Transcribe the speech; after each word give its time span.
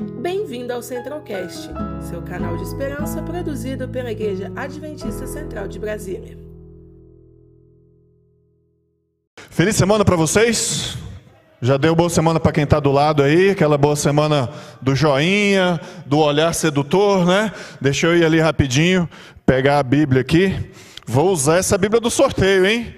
Bem-vindo 0.00 0.72
ao 0.72 0.82
Centralcast, 0.82 1.68
seu 2.08 2.22
canal 2.22 2.56
de 2.56 2.62
esperança 2.62 3.22
produzido 3.22 3.86
pela 3.86 4.10
Igreja 4.10 4.50
Adventista 4.56 5.26
Central 5.26 5.68
de 5.68 5.78
Brasília. 5.78 6.38
Feliz 9.50 9.76
semana 9.76 10.02
para 10.02 10.16
vocês. 10.16 10.96
Já 11.60 11.76
deu 11.76 11.94
boa 11.94 12.08
semana 12.08 12.40
para 12.40 12.52
quem 12.52 12.64
está 12.64 12.80
do 12.80 12.90
lado 12.90 13.22
aí, 13.22 13.50
aquela 13.50 13.76
boa 13.76 13.94
semana 13.94 14.48
do 14.80 14.96
joinha, 14.96 15.78
do 16.06 16.18
olhar 16.18 16.54
sedutor, 16.54 17.26
né? 17.26 17.52
Deixa 17.78 18.06
eu 18.06 18.16
ir 18.16 18.24
ali 18.24 18.40
rapidinho, 18.40 19.06
pegar 19.44 19.78
a 19.78 19.82
Bíblia 19.82 20.22
aqui. 20.22 20.70
Vou 21.06 21.30
usar 21.30 21.58
essa 21.58 21.76
Bíblia 21.76 22.00
do 22.00 22.10
sorteio, 22.10 22.64
hein? 22.64 22.96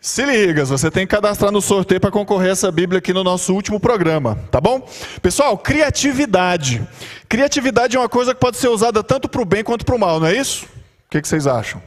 Se 0.00 0.24
liga, 0.24 0.64
você 0.64 0.92
tem 0.92 1.04
que 1.04 1.14
cadastrar 1.14 1.50
no 1.50 1.60
sorteio 1.60 2.00
para 2.00 2.12
concorrer 2.12 2.50
a 2.50 2.52
essa 2.52 2.70
Bíblia 2.70 3.00
aqui 3.00 3.12
no 3.12 3.24
nosso 3.24 3.52
último 3.52 3.80
programa, 3.80 4.38
tá 4.48 4.60
bom? 4.60 4.88
Pessoal, 5.20 5.58
criatividade. 5.58 6.86
Criatividade 7.28 7.96
é 7.96 7.98
uma 7.98 8.08
coisa 8.08 8.32
que 8.32 8.40
pode 8.40 8.58
ser 8.58 8.68
usada 8.68 9.02
tanto 9.02 9.28
para 9.28 9.42
o 9.42 9.44
bem 9.44 9.64
quanto 9.64 9.84
para 9.84 9.96
o 9.96 9.98
mal, 9.98 10.20
não 10.20 10.28
é 10.28 10.36
isso? 10.36 10.66
O 10.66 11.10
que, 11.10 11.20
que 11.20 11.26
vocês 11.26 11.48
acham? 11.48 11.82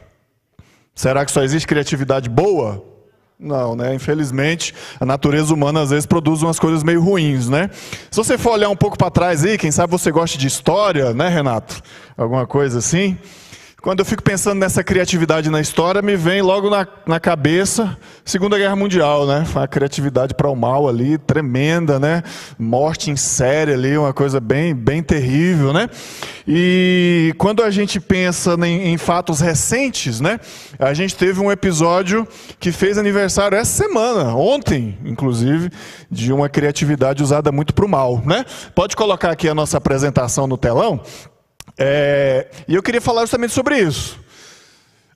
Será 0.94 1.24
que 1.24 1.32
só 1.32 1.42
existe 1.42 1.66
criatividade 1.66 2.28
boa? 2.28 2.84
Não, 3.40 3.74
né? 3.74 3.94
Infelizmente, 3.94 4.74
a 5.00 5.06
natureza 5.06 5.52
humana 5.52 5.80
às 5.80 5.88
vezes 5.88 6.04
produz 6.04 6.42
umas 6.42 6.58
coisas 6.58 6.84
meio 6.84 7.00
ruins, 7.02 7.48
né? 7.48 7.70
Se 8.10 8.16
você 8.16 8.36
for 8.36 8.52
olhar 8.52 8.68
um 8.68 8.76
pouco 8.76 8.98
para 8.98 9.10
trás 9.10 9.42
aí, 9.42 9.56
quem 9.56 9.70
sabe 9.70 9.90
você 9.90 10.12
gosta 10.12 10.36
de 10.36 10.46
história, 10.46 11.14
né, 11.14 11.28
Renato? 11.30 11.82
Alguma 12.16 12.46
coisa 12.46 12.78
assim? 12.78 13.18
Quando 13.82 13.98
eu 13.98 14.04
fico 14.04 14.22
pensando 14.22 14.60
nessa 14.60 14.84
criatividade 14.84 15.50
na 15.50 15.60
história, 15.60 16.00
me 16.00 16.14
vem 16.14 16.40
logo 16.40 16.70
na, 16.70 16.86
na 17.04 17.18
cabeça 17.18 17.98
Segunda 18.24 18.56
Guerra 18.56 18.76
Mundial, 18.76 19.26
né? 19.26 19.44
Foi 19.44 19.60
uma 19.60 19.66
criatividade 19.66 20.34
para 20.34 20.48
o 20.48 20.54
mal 20.54 20.88
ali, 20.88 21.18
tremenda, 21.18 21.98
né? 21.98 22.22
Morte 22.56 23.10
em 23.10 23.16
série 23.16 23.72
ali, 23.72 23.98
uma 23.98 24.12
coisa 24.12 24.38
bem, 24.38 24.72
bem 24.72 25.02
terrível, 25.02 25.72
né? 25.72 25.90
E 26.46 27.34
quando 27.38 27.60
a 27.60 27.72
gente 27.72 27.98
pensa 27.98 28.54
em, 28.64 28.92
em 28.92 28.96
fatos 28.96 29.40
recentes, 29.40 30.20
né? 30.20 30.38
A 30.78 30.94
gente 30.94 31.16
teve 31.16 31.40
um 31.40 31.50
episódio 31.50 32.24
que 32.60 32.70
fez 32.70 32.96
aniversário 32.96 33.58
essa 33.58 33.82
semana, 33.82 34.32
ontem, 34.36 34.96
inclusive, 35.04 35.70
de 36.08 36.32
uma 36.32 36.48
criatividade 36.48 37.20
usada 37.20 37.50
muito 37.50 37.74
para 37.74 37.84
o 37.84 37.88
mal, 37.88 38.22
né? 38.24 38.44
Pode 38.76 38.94
colocar 38.94 39.32
aqui 39.32 39.48
a 39.48 39.54
nossa 39.56 39.76
apresentação 39.76 40.46
no 40.46 40.56
telão. 40.56 41.00
É, 41.84 42.46
e 42.68 42.76
eu 42.76 42.82
queria 42.82 43.00
falar 43.00 43.22
justamente 43.22 43.52
sobre 43.52 43.76
isso. 43.76 44.16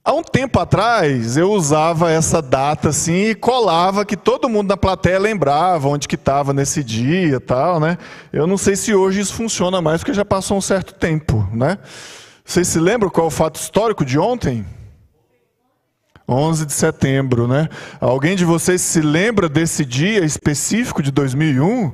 Há 0.04 0.12
um 0.12 0.22
tempo 0.22 0.58
atrás, 0.58 1.36
eu 1.36 1.52
usava 1.52 2.10
essa 2.10 2.42
data 2.42 2.88
assim 2.88 3.26
e 3.26 3.34
colava 3.36 4.04
que 4.04 4.16
todo 4.16 4.48
mundo 4.48 4.70
na 4.70 4.76
plateia 4.76 5.16
lembrava 5.20 5.86
onde 5.86 6.08
que 6.08 6.16
estava 6.16 6.52
nesse 6.52 6.82
dia 6.82 7.38
tal, 7.38 7.78
né? 7.78 7.96
Eu 8.32 8.48
não 8.48 8.58
sei 8.58 8.74
se 8.74 8.92
hoje 8.92 9.20
isso 9.20 9.34
funciona 9.34 9.80
mais, 9.80 10.00
porque 10.00 10.12
já 10.12 10.24
passou 10.24 10.56
um 10.56 10.60
certo 10.60 10.92
tempo, 10.92 11.48
né? 11.52 11.78
Vocês 12.44 12.66
se 12.66 12.80
lembram 12.80 13.10
qual 13.10 13.26
é 13.26 13.28
o 13.28 13.30
fato 13.30 13.60
histórico 13.60 14.04
de 14.04 14.18
ontem? 14.18 14.66
11 16.28 16.66
de 16.66 16.72
setembro, 16.72 17.46
né? 17.46 17.68
Alguém 18.00 18.34
de 18.34 18.44
vocês 18.44 18.80
se 18.80 19.00
lembra 19.00 19.48
desse 19.48 19.84
dia 19.84 20.24
específico 20.24 21.00
de 21.00 21.12
2001? 21.12 21.92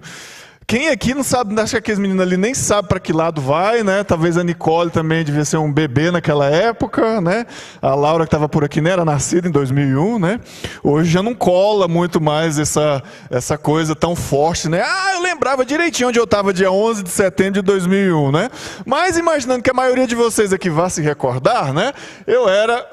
Quem 0.73 0.89
aqui 0.89 1.13
não 1.13 1.23
sabe, 1.23 1.61
acho 1.61 1.73
que 1.73 1.77
aqueles 1.77 1.99
meninos 1.99 2.23
ali 2.23 2.39
nem 2.39 2.55
sabe 2.55 2.89
para 2.89 2.99
que 2.99 3.13
lado 3.13 3.43
vai, 3.43 3.83
né? 3.83 4.03
Talvez 4.03 4.39
a 4.39 4.43
Nicole 4.43 4.91
também 4.91 5.23
devia 5.23 5.45
ser 5.45 5.59
um 5.59 5.71
bebê 5.71 6.11
naquela 6.11 6.47
época, 6.47 7.21
né? 7.21 7.45
A 7.83 7.95
Laura 7.95 8.25
que 8.25 8.29
estava 8.29 8.49
por 8.49 8.65
aqui, 8.65 8.81
né? 8.81 8.89
Era 8.89 9.05
nascida 9.05 9.47
em 9.47 9.51
2001, 9.51 10.19
né? 10.19 10.41
Hoje 10.83 11.11
já 11.11 11.23
não 11.23 11.35
cola 11.35 11.87
muito 11.87 12.23
mais 12.23 12.59
essa, 12.59 13.03
essa 13.29 13.59
coisa 13.59 13.95
tão 13.95 14.17
forte, 14.17 14.67
né? 14.67 14.83
Ah, 14.83 15.13
eu 15.13 15.21
lembrava 15.21 15.63
direitinho 15.63 16.09
onde 16.09 16.19
eu 16.19 16.25
estava 16.25 16.55
dia 16.55 16.73
11 16.73 17.03
de 17.03 17.11
setembro 17.11 17.61
de 17.61 17.63
2001, 17.67 18.33
né? 18.33 18.49
Mas 18.87 19.19
imaginando 19.19 19.63
que 19.63 19.71
a 19.71 19.75
maioria 19.75 20.07
de 20.07 20.15
vocês 20.15 20.55
aqui 20.55 20.71
vá 20.71 20.89
se 20.89 21.03
recordar, 21.03 21.75
né? 21.75 21.93
Eu 22.27 22.49
era... 22.49 22.89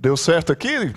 Deu 0.00 0.16
certo 0.16 0.52
aqui? 0.52 0.94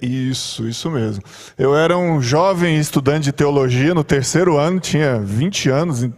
Isso, 0.00 0.66
isso 0.66 0.90
mesmo. 0.90 1.22
Eu 1.58 1.76
era 1.76 1.98
um 1.98 2.20
jovem 2.20 2.78
estudante 2.78 3.24
de 3.24 3.32
teologia 3.32 3.92
no 3.92 4.02
terceiro 4.02 4.56
ano, 4.56 4.80
tinha 4.80 5.20
20 5.20 5.68
anos, 5.68 6.08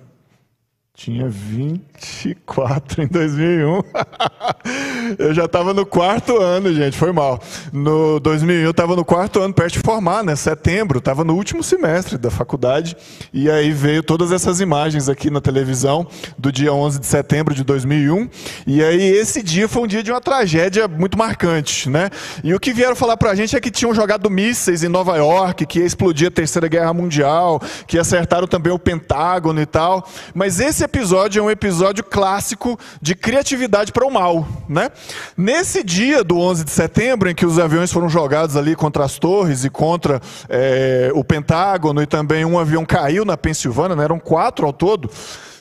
tinha 0.94 1.28
24 1.28 3.02
em 3.02 3.08
2001. 3.08 3.82
eu 5.18 5.32
já 5.32 5.44
estava 5.44 5.72
no 5.72 5.86
quarto 5.86 6.38
ano, 6.38 6.72
gente, 6.74 6.96
foi 6.96 7.12
mal. 7.12 7.40
No 7.72 8.20
2001 8.20 8.60
eu 8.62 8.70
estava 8.70 8.96
no 8.96 9.04
quarto 9.04 9.40
ano, 9.40 9.54
perto 9.54 9.74
de 9.74 9.80
formar, 9.80 10.22
né? 10.24 10.34
Setembro, 10.36 10.98
estava 10.98 11.24
no 11.24 11.34
último 11.34 11.62
semestre 11.62 12.18
da 12.18 12.30
faculdade. 12.30 12.96
E 13.32 13.50
aí 13.50 13.70
veio 13.70 14.02
todas 14.02 14.32
essas 14.32 14.60
imagens 14.60 15.08
aqui 15.08 15.30
na 15.30 15.40
televisão 15.40 16.06
do 16.36 16.50
dia 16.50 16.72
11 16.72 17.00
de 17.00 17.06
setembro 17.06 17.54
de 17.54 17.64
2001. 17.64 18.28
E 18.66 18.82
aí 18.82 19.02
esse 19.02 19.42
dia 19.42 19.68
foi 19.68 19.82
um 19.82 19.86
dia 19.86 20.02
de 20.02 20.10
uma 20.10 20.20
tragédia 20.20 20.88
muito 20.88 21.16
marcante, 21.16 21.88
né? 21.88 22.10
E 22.42 22.54
o 22.54 22.60
que 22.60 22.72
vieram 22.72 22.96
falar 22.96 23.16
pra 23.16 23.34
gente 23.34 23.56
é 23.56 23.60
que 23.60 23.70
tinham 23.70 23.94
jogado 23.94 24.28
mísseis 24.30 24.82
em 24.82 24.88
Nova 24.88 25.16
York, 25.16 25.66
que 25.66 25.80
ia 25.80 25.86
explodir 25.86 26.28
a 26.28 26.30
Terceira 26.30 26.68
Guerra 26.68 26.92
Mundial, 26.92 27.60
que 27.86 27.98
acertaram 27.98 28.46
também 28.46 28.72
o 28.72 28.78
Pentágono 28.78 29.60
e 29.60 29.66
tal. 29.66 30.06
Mas 30.34 30.60
esse 30.60 30.84
episódio 30.84 31.40
é 31.40 31.42
um 31.42 31.50
episódio 31.50 32.04
clássico 32.04 32.78
de 33.00 33.14
criatividade 33.14 33.92
para 33.92 34.06
o 34.06 34.10
mal. 34.10 34.46
Né? 34.68 34.90
Nesse 35.36 35.82
dia 35.82 36.22
do 36.24 36.38
11 36.38 36.64
de 36.64 36.70
setembro, 36.70 37.30
em 37.30 37.34
que 37.34 37.46
os 37.46 37.58
aviões 37.58 37.92
foram 37.92 38.08
jogados 38.08 38.56
ali 38.56 38.74
contra 38.74 39.04
as 39.04 39.18
torres 39.18 39.64
e 39.64 39.70
contra 39.70 40.20
é, 40.48 41.10
o 41.14 41.24
Pentágono, 41.24 42.02
e 42.02 42.06
também 42.06 42.44
um 42.44 42.58
avião 42.58 42.84
caiu 42.84 43.24
na 43.24 43.36
Pensilvânia, 43.36 43.96
né? 43.96 44.04
eram 44.04 44.18
quatro 44.18 44.66
ao 44.66 44.72
todo, 44.72 45.10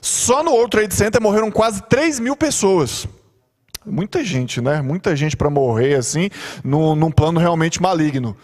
só 0.01 0.43
no 0.43 0.51
World 0.51 0.71
Trade 0.71 0.93
Center 0.93 1.21
morreram 1.21 1.51
quase 1.51 1.81
3 1.83 2.19
mil 2.19 2.35
pessoas. 2.35 3.07
Muita 3.85 4.23
gente, 4.23 4.59
né? 4.59 4.81
Muita 4.81 5.15
gente 5.15 5.37
para 5.37 5.49
morrer 5.49 5.95
assim, 5.95 6.29
num, 6.63 6.93
num 6.93 7.09
plano 7.09 7.39
realmente 7.39 7.81
maligno. 7.81 8.35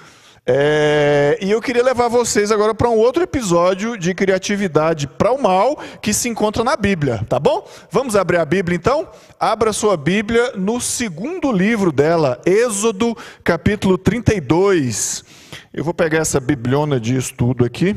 É, 0.46 1.38
e 1.42 1.50
eu 1.50 1.62
queria 1.62 1.82
levar 1.82 2.10
vocês 2.10 2.52
agora 2.52 2.76
para 2.76 2.90
um 2.90 2.98
outro 2.98 3.24
episódio 3.24 3.98
de 3.98 4.14
criatividade 4.14 5.08
para 5.08 5.32
o 5.32 5.42
mal 5.42 5.82
que 6.02 6.14
se 6.14 6.28
encontra 6.28 6.66
na 6.66 6.76
Bíblia, 6.76 7.26
tá 7.30 7.40
bom? 7.40 7.66
Vamos 7.90 8.14
abrir 8.14 8.38
a 8.38 8.46
Bíblia 8.46 8.76
então? 8.76 9.08
Abra 9.40 9.72
sua 9.72 9.96
Bíblia 9.96 10.52
no 10.58 10.82
segundo 10.82 11.50
livro 11.50 11.94
dela, 11.94 12.42
Êxodo, 12.46 13.18
capítulo 13.42 13.98
32. 13.98 15.24
Eu 15.74 15.84
vou 15.84 15.92
pegar 15.92 16.20
essa 16.20 16.40
bibliona 16.40 17.00
de 17.00 17.18
estudo 17.18 17.66
aqui. 17.66 17.96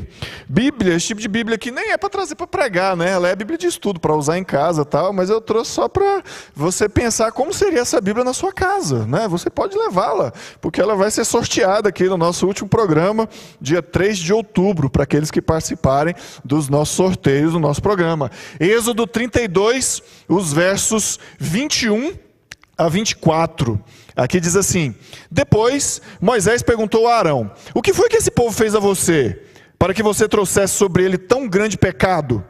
Bíblia, 0.49 0.95
esse 0.95 1.07
tipo 1.07 1.21
de 1.21 1.27
Bíblia 1.27 1.53
aqui 1.53 1.69
nem 1.69 1.91
é 1.91 1.97
para 1.97 2.09
trazer 2.09 2.33
para 2.33 2.47
pregar, 2.47 2.97
né? 2.97 3.11
Ela 3.11 3.29
é 3.29 3.35
Bíblia 3.35 3.55
de 3.55 3.67
estudo 3.67 3.99
para 3.99 4.15
usar 4.15 4.35
em 4.35 4.43
casa, 4.43 4.83
tal, 4.83 5.13
mas 5.13 5.29
eu 5.29 5.39
trouxe 5.39 5.73
só 5.73 5.87
para 5.87 6.23
você 6.55 6.89
pensar 6.89 7.31
como 7.31 7.53
seria 7.53 7.81
essa 7.81 8.01
Bíblia 8.01 8.25
na 8.25 8.33
sua 8.33 8.51
casa, 8.51 9.05
né? 9.05 9.27
Você 9.27 9.47
pode 9.47 9.77
levá-la, 9.77 10.33
porque 10.59 10.81
ela 10.81 10.95
vai 10.95 11.11
ser 11.11 11.23
sorteada 11.23 11.89
aqui 11.89 12.05
no 12.05 12.17
nosso 12.17 12.47
último 12.47 12.67
programa, 12.67 13.29
dia 13.61 13.83
3 13.83 14.17
de 14.17 14.33
outubro, 14.33 14.89
para 14.89 15.03
aqueles 15.03 15.29
que 15.29 15.39
participarem 15.39 16.15
dos 16.43 16.69
nossos 16.69 16.95
sorteios 16.95 17.51
do 17.51 17.59
nosso 17.59 17.83
programa. 17.83 18.31
Êxodo 18.59 19.05
32, 19.05 20.01
os 20.27 20.51
versos 20.51 21.19
21 21.37 22.25
a 22.77 22.87
24. 22.87 23.81
Aqui 24.15 24.39
diz 24.39 24.55
assim: 24.55 24.95
Depois 25.29 26.01
Moisés 26.21 26.61
perguntou 26.61 27.07
a 27.07 27.15
Arão: 27.17 27.51
O 27.73 27.81
que 27.81 27.93
foi 27.93 28.09
que 28.09 28.17
esse 28.17 28.31
povo 28.31 28.55
fez 28.55 28.75
a 28.75 28.79
você, 28.79 29.41
para 29.77 29.93
que 29.93 30.03
você 30.03 30.27
trouxesse 30.27 30.73
sobre 30.73 31.03
ele 31.03 31.17
tão 31.17 31.47
grande 31.47 31.77
pecado? 31.77 32.43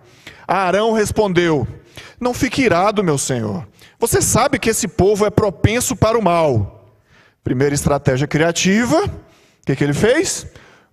Arão 0.48 0.94
respondeu: 0.94 1.68
Não 2.20 2.34
fique 2.34 2.62
irado, 2.62 3.04
meu 3.04 3.18
senhor. 3.18 3.68
Você 4.00 4.22
sabe 4.22 4.60
que 4.60 4.70
esse 4.70 4.88
povo 4.88 5.26
é 5.26 5.30
propenso 5.30 5.96
para 5.96 6.18
o 6.18 6.24
mal. 6.24 6.94
Primeira 7.44 7.74
estratégia 7.74 8.28
criativa, 8.28 9.06
o 9.06 9.12
que, 9.66 9.76
que 9.76 9.84
ele 9.84 9.94
fez? 9.94 10.46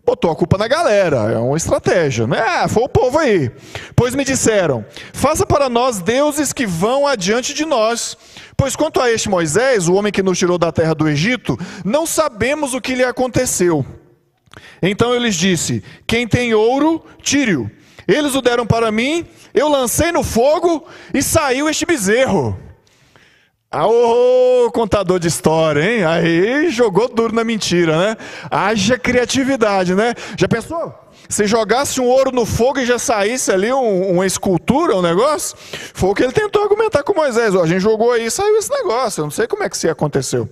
Botou 0.05 0.31
a 0.31 0.37
culpa 0.37 0.59
na 0.59 0.69
galera, 0.69 1.33
é 1.33 1.39
uma 1.39 1.57
estratégia, 1.57 2.27
né? 2.27 2.39
Ah, 2.39 2.69
foi 2.69 2.83
o 2.83 2.89
povo 2.89 3.19
aí. 3.19 3.51
Pois 3.97 4.15
me 4.15 4.25
disseram: 4.25 4.85
faça 5.13 5.47
para 5.47 5.69
nós 5.69 6.01
deuses 6.01 6.53
que 6.53 6.67
vão 6.67 7.07
adiante 7.07 7.55
de 7.55 7.65
nós. 7.65 8.17
Pois 8.57 8.77
quanto 8.77 9.01
a 9.01 9.11
este 9.11 9.29
Moisés, 9.29 9.89
o 9.89 9.95
homem 9.95 10.13
que 10.13 10.23
nos 10.23 10.39
tirou 10.39 10.59
da 10.59 10.71
terra 10.71 10.95
do 10.95 11.09
Egito, 11.09 11.59
não 11.85 12.07
sabemos 12.07 12.75
o 12.75 12.81
que 12.81 12.95
lhe 12.95 13.05
aconteceu. 13.05 13.85
Então 14.83 15.13
eu 15.13 15.21
lhes 15.21 15.35
disse: 15.35 15.83
quem 16.07 16.29
tem 16.29 16.55
ouro, 16.55 17.05
tire-o. 17.23 17.71
Eles 18.07 18.35
o 18.35 18.43
deram 18.43 18.67
para 18.67 18.93
mim, 18.93 19.27
eu 19.55 19.69
lancei 19.69 20.13
no 20.13 20.23
fogo 20.23 20.87
e 21.13 21.23
saiu 21.23 21.69
este 21.69 21.87
bezerro. 21.87 22.64
Ah, 23.77 23.89
ô, 23.89 24.71
contador 24.71 25.19
de 25.19 25.27
história, 25.27 25.83
hein? 25.83 26.05
Aí 26.05 26.71
jogou 26.71 27.09
duro 27.09 27.35
na 27.35 27.43
mentira, 27.43 27.99
né? 27.99 28.17
Haja 28.49 28.97
criatividade, 28.97 29.97
né? 29.97 30.15
Já 30.39 30.47
pensou? 30.47 30.95
Se 31.29 31.45
jogasse 31.45 32.01
um 32.01 32.07
ouro 32.07 32.31
no 32.31 32.47
fogo 32.47 32.79
e 32.79 32.87
já 32.87 33.01
saísse 33.01 33.51
ali 33.51 33.73
um, 33.73 34.13
uma 34.13 34.25
escultura, 34.25 34.95
um 34.95 35.03
negócio? 35.03 35.57
Foi 35.93 36.11
o 36.11 36.15
que 36.15 36.23
ele 36.23 36.31
tentou 36.31 36.63
argumentar 36.63 37.03
com 37.03 37.15
Moisés. 37.15 37.53
Ó, 37.53 37.65
a 37.65 37.67
gente 37.67 37.81
jogou 37.81 38.13
aí 38.13 38.27
e 38.27 38.31
saiu 38.31 38.57
esse 38.59 38.71
negócio. 38.71 39.23
Eu 39.23 39.25
não 39.25 39.33
sei 39.33 39.49
como 39.49 39.65
é 39.65 39.69
que 39.69 39.75
isso 39.75 39.91
aconteceu. 39.91 40.49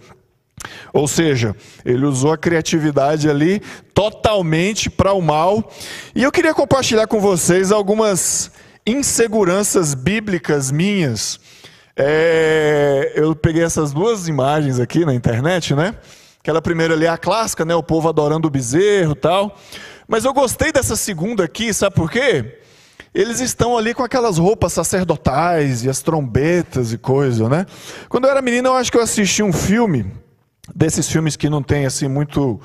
Ou 0.92 1.06
seja, 1.06 1.54
ele 1.84 2.04
usou 2.04 2.32
a 2.32 2.36
criatividade 2.36 3.30
ali 3.30 3.62
totalmente 3.94 4.90
para 4.90 5.12
o 5.12 5.22
mal. 5.22 5.70
E 6.12 6.24
eu 6.24 6.32
queria 6.32 6.54
compartilhar 6.54 7.06
com 7.06 7.20
vocês 7.20 7.70
algumas 7.70 8.50
inseguranças 8.84 9.94
bíblicas 9.94 10.72
minhas. 10.72 11.38
É, 11.96 13.12
eu 13.14 13.34
peguei 13.34 13.62
essas 13.62 13.92
duas 13.92 14.28
imagens 14.28 14.80
aqui 14.80 15.04
na 15.04 15.14
internet, 15.14 15.74
né? 15.74 15.94
Aquela 16.40 16.62
primeira 16.62 16.94
ali 16.94 17.04
é 17.04 17.08
a 17.08 17.18
clássica, 17.18 17.64
né? 17.64 17.74
O 17.74 17.82
povo 17.82 18.08
adorando 18.08 18.48
o 18.48 18.50
bezerro 18.50 19.14
tal. 19.14 19.56
Mas 20.08 20.24
eu 20.24 20.32
gostei 20.32 20.72
dessa 20.72 20.96
segunda 20.96 21.44
aqui, 21.44 21.72
sabe 21.72 21.94
por 21.94 22.10
quê? 22.10 22.58
Eles 23.14 23.40
estão 23.40 23.76
ali 23.76 23.92
com 23.92 24.02
aquelas 24.02 24.38
roupas 24.38 24.72
sacerdotais 24.72 25.84
e 25.84 25.90
as 25.90 26.00
trombetas 26.00 26.92
e 26.92 26.98
coisa, 26.98 27.48
né? 27.48 27.66
Quando 28.08 28.24
eu 28.24 28.30
era 28.30 28.40
menino, 28.40 28.70
eu 28.70 28.74
acho 28.74 28.90
que 28.90 28.96
eu 28.96 29.02
assisti 29.02 29.42
um 29.42 29.52
filme, 29.52 30.10
desses 30.74 31.08
filmes 31.08 31.36
que 31.36 31.50
não 31.50 31.62
tem 31.62 31.84
assim 31.84 32.08
muito 32.08 32.58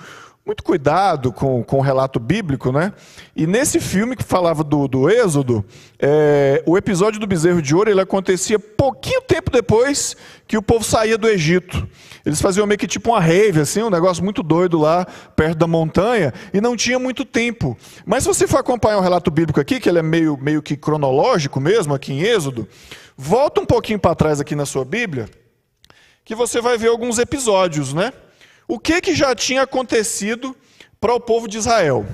muito 0.48 0.64
cuidado 0.64 1.34
com, 1.34 1.62
com 1.62 1.80
o 1.80 1.82
relato 1.82 2.22
bíblico, 2.22 2.72
né? 2.72 2.94
E 3.36 3.46
nesse 3.46 3.82
filme 3.82 4.16
que 4.16 4.24
falava 4.24 4.64
do, 4.64 4.88
do 4.88 5.10
Êxodo, 5.10 5.64
é, 6.00 6.64
o 6.66 6.78
episódio 6.78 7.20
do 7.20 7.28
bezerro 7.28 7.62
de 7.62 7.76
ouro 7.76 7.92
ele 7.92 8.00
acontecia 8.00 8.58
pouquinho 8.58 9.22
tempo 9.22 9.52
depois 9.52 10.16
que 10.48 10.58
o 10.58 10.62
povo 10.62 10.86
saía 10.86 11.18
do 11.18 11.28
Egito. 11.28 11.86
Eles 12.26 12.42
faziam 12.42 12.66
meio 12.66 12.78
que 12.78 12.88
tipo 12.88 13.12
uma 13.12 13.20
rave, 13.20 13.60
assim, 13.60 13.84
um 13.84 13.90
negócio 13.90 14.24
muito 14.24 14.42
doido 14.42 14.80
lá 14.80 15.06
perto 15.36 15.58
da 15.58 15.68
montanha, 15.68 16.34
e 16.54 16.62
não 16.62 16.78
tinha 16.78 16.98
muito 16.98 17.26
tempo. 17.26 17.78
Mas 18.06 18.24
se 18.24 18.30
você 18.30 18.48
for 18.48 18.60
acompanhar 18.60 19.00
o 19.00 19.02
relato 19.02 19.30
bíblico 19.30 19.60
aqui, 19.60 19.82
que 19.82 19.90
ele 19.90 20.00
é 20.00 20.04
meio, 20.04 20.38
meio 20.38 20.62
que 20.62 20.78
cronológico 20.78 21.60
mesmo, 21.60 21.94
aqui 21.94 22.14
em 22.14 22.22
Êxodo, 22.22 22.66
volta 23.18 23.60
um 23.60 23.66
pouquinho 23.66 24.00
para 24.00 24.16
trás 24.16 24.40
aqui 24.40 24.56
na 24.56 24.66
sua 24.66 24.86
Bíblia, 24.86 25.30
que 26.24 26.34
você 26.34 26.62
vai 26.62 26.78
ver 26.78 26.88
alguns 26.88 27.20
episódios, 27.20 27.94
né? 27.94 28.14
O 28.68 28.78
que, 28.78 29.00
que 29.00 29.16
já 29.16 29.34
tinha 29.34 29.62
acontecido 29.62 30.56
para 31.00 31.14
o 31.14 31.20
povo 31.20 31.48
de 31.48 31.58
Israel? 31.58 32.06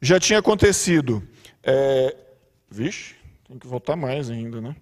Já 0.00 0.18
tinha 0.18 0.40
acontecido. 0.40 1.22
É... 1.62 2.14
Vixe, 2.68 3.14
tem 3.46 3.58
que 3.58 3.66
voltar 3.66 3.94
mais 3.94 4.28
ainda, 4.28 4.60
né? 4.60 4.74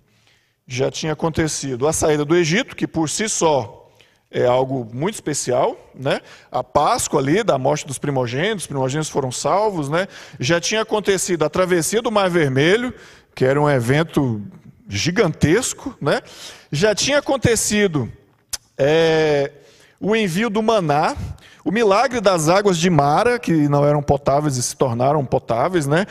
Já 0.67 0.91
tinha 0.91 1.13
acontecido 1.13 1.87
a 1.87 1.93
saída 1.93 2.25
do 2.25 2.35
Egito, 2.35 2.75
que 2.75 2.87
por 2.87 3.11
si 3.11 3.29
só 3.29 3.85
é 4.31 4.47
algo 4.47 4.89
muito 4.93 5.15
especial, 5.15 5.77
né? 5.95 6.21
A 6.51 6.65
Páscoa 6.65 7.21
ali, 7.21 7.45
da 7.45 7.59
morte 7.59 7.87
dos 7.87 7.99
primogênitos, 7.99 8.65
os 8.65 8.67
primogênitos 8.67 9.11
foram 9.11 9.31
salvos, 9.31 9.91
né? 9.91 10.09
Já 10.41 10.59
tinha 10.59 10.81
acontecido 10.81 11.45
a 11.45 11.51
travessia 11.51 12.01
do 12.01 12.11
Mar 12.11 12.31
Vermelho, 12.31 12.93
que 13.35 13.45
era 13.45 13.61
um 13.61 13.69
evento 13.69 14.43
gigantesco, 14.89 15.97
né? 16.01 16.23
Já 16.73 16.95
tinha 16.95 17.19
acontecido 17.19 18.11
é, 18.79 19.53
o 20.01 20.15
envio 20.15 20.51
do 20.51 20.63
maná, 20.63 21.17
o 21.65 21.73
milagre 21.73 22.21
das 22.21 22.49
águas 22.49 22.77
de 22.77 22.91
Mara, 22.91 23.39
que 23.39 23.69
não 23.69 23.85
eram 23.87 24.03
potáveis 24.03 24.57
e 24.57 24.63
se 24.63 24.77
tornaram 24.77 25.25
potáveis, 25.25 25.87
né? 25.87 26.07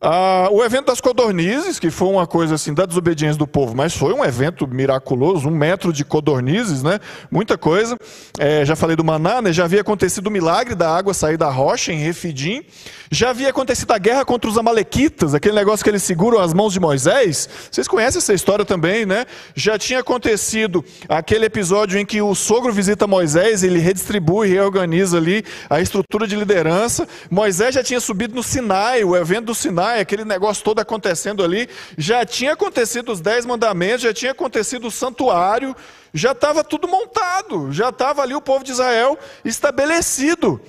Ah, 0.00 0.48
o 0.52 0.62
evento 0.62 0.86
das 0.86 1.00
codornizes, 1.00 1.78
que 1.78 1.90
foi 1.90 2.08
uma 2.08 2.26
coisa 2.26 2.54
assim 2.54 2.72
da 2.72 2.84
desobediência 2.84 3.38
do 3.38 3.46
povo, 3.46 3.74
mas 3.74 3.96
foi 3.96 4.12
um 4.12 4.24
evento 4.24 4.66
miraculoso, 4.66 5.48
um 5.48 5.50
metro 5.50 5.92
de 5.92 6.04
codornizes, 6.04 6.82
né? 6.82 7.00
Muita 7.30 7.58
coisa. 7.58 7.98
É, 8.38 8.64
já 8.64 8.76
falei 8.76 8.94
do 8.94 9.02
maná, 9.02 9.40
né? 9.40 9.52
Já 9.52 9.64
havia 9.64 9.80
acontecido 9.80 10.26
o 10.26 10.30
milagre 10.30 10.74
da 10.74 10.94
água 10.94 11.14
sair 11.14 11.36
da 11.36 11.48
rocha 11.48 11.92
em 11.92 11.98
Refidim. 11.98 12.62
Já 13.10 13.30
havia 13.30 13.48
acontecido 13.48 13.90
a 13.92 13.98
guerra 13.98 14.24
contra 14.24 14.50
os 14.50 14.58
amalequitas, 14.58 15.34
aquele 15.34 15.54
negócio 15.54 15.82
que 15.82 15.90
eles 15.90 16.02
seguram 16.02 16.40
as 16.40 16.52
mãos 16.52 16.72
de 16.72 16.80
Moisés. 16.80 17.48
Vocês 17.70 17.88
conhecem 17.88 18.18
essa 18.18 18.34
história 18.34 18.64
também, 18.64 19.06
né? 19.06 19.24
Já 19.54 19.78
tinha 19.78 20.00
acontecido 20.00 20.84
aquele 21.08 21.46
episódio 21.46 21.98
em 21.98 22.04
que 22.04 22.20
o 22.20 22.34
sogro 22.34 22.72
visita 22.72 23.06
Moisés, 23.06 23.62
ele 23.62 23.78
redistribui 23.78 24.50
e 24.50 24.58
reorganiza 24.86 25.18
ali 25.18 25.44
a 25.68 25.80
estrutura 25.80 26.26
de 26.26 26.36
liderança. 26.36 27.06
Moisés 27.30 27.74
já 27.74 27.82
tinha 27.82 28.00
subido 28.00 28.34
no 28.34 28.42
Sinai, 28.42 29.04
o 29.04 29.16
evento 29.16 29.46
do 29.46 29.54
Sinai, 29.54 30.00
aquele 30.00 30.24
negócio 30.24 30.64
todo 30.64 30.78
acontecendo 30.78 31.42
ali. 31.42 31.68
Já 31.98 32.24
tinha 32.24 32.52
acontecido 32.52 33.12
os 33.12 33.20
dez 33.20 33.44
mandamentos, 33.44 34.02
já 34.02 34.14
tinha 34.14 34.32
acontecido 34.32 34.86
o 34.86 34.90
santuário, 34.90 35.74
já 36.14 36.32
estava 36.32 36.64
tudo 36.64 36.88
montado, 36.88 37.72
já 37.72 37.90
estava 37.90 38.22
ali 38.22 38.34
o 38.34 38.40
povo 38.40 38.64
de 38.64 38.72
Israel 38.72 39.18
estabelecido. 39.44 40.60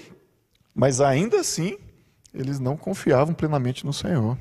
Mas 0.76 1.00
ainda 1.00 1.40
assim, 1.40 1.78
eles 2.34 2.60
não 2.60 2.76
confiavam 2.76 3.34
plenamente 3.34 3.86
no 3.86 3.94
Senhor. 3.94 4.38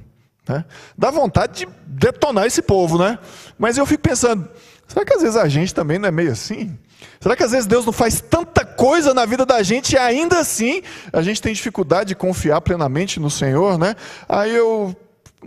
Né? 0.48 0.64
Dá 0.96 1.10
vontade 1.10 1.60
de 1.60 1.68
detonar 1.86 2.46
esse 2.46 2.62
povo, 2.62 2.98
né? 2.98 3.18
Mas 3.58 3.76
eu 3.76 3.86
fico 3.86 4.02
pensando, 4.02 4.48
será 4.86 5.04
que 5.04 5.12
às 5.12 5.22
vezes 5.22 5.36
a 5.36 5.48
gente 5.48 5.74
também 5.74 5.98
não 5.98 6.08
é 6.08 6.12
meio 6.12 6.32
assim? 6.32 6.76
Será 7.20 7.34
que 7.34 7.42
às 7.42 7.50
vezes 7.50 7.66
Deus 7.66 7.84
não 7.84 7.92
faz 7.92 8.20
tanta 8.20 8.64
coisa 8.64 9.12
na 9.12 9.24
vida 9.24 9.44
da 9.44 9.62
gente 9.62 9.94
e 9.94 9.98
ainda 9.98 10.38
assim 10.38 10.82
a 11.12 11.22
gente 11.22 11.42
tem 11.42 11.52
dificuldade 11.52 12.08
de 12.08 12.14
confiar 12.14 12.60
plenamente 12.60 13.18
no 13.18 13.30
Senhor, 13.30 13.78
né? 13.78 13.96
Aí 14.28 14.54
eu 14.54 14.94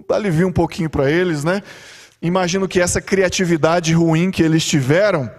alivio 0.09 0.47
um 0.47 0.51
pouquinho 0.51 0.89
para 0.89 1.09
eles, 1.09 1.43
né? 1.43 1.61
Imagino 2.21 2.67
que 2.67 2.81
essa 2.81 2.99
criatividade 2.99 3.93
ruim 3.93 4.31
que 4.31 4.43
eles 4.43 4.65
tiveram 4.65 5.31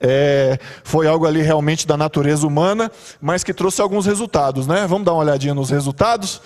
é, 0.00 0.58
foi 0.82 1.06
algo 1.06 1.26
ali 1.26 1.40
realmente 1.40 1.86
da 1.86 1.96
natureza 1.96 2.46
humana, 2.46 2.90
mas 3.20 3.44
que 3.44 3.54
trouxe 3.54 3.80
alguns 3.80 4.06
resultados, 4.06 4.66
né? 4.66 4.86
Vamos 4.86 5.04
dar 5.04 5.12
uma 5.12 5.22
olhadinha 5.22 5.54
nos 5.54 5.70
resultados. 5.70 6.40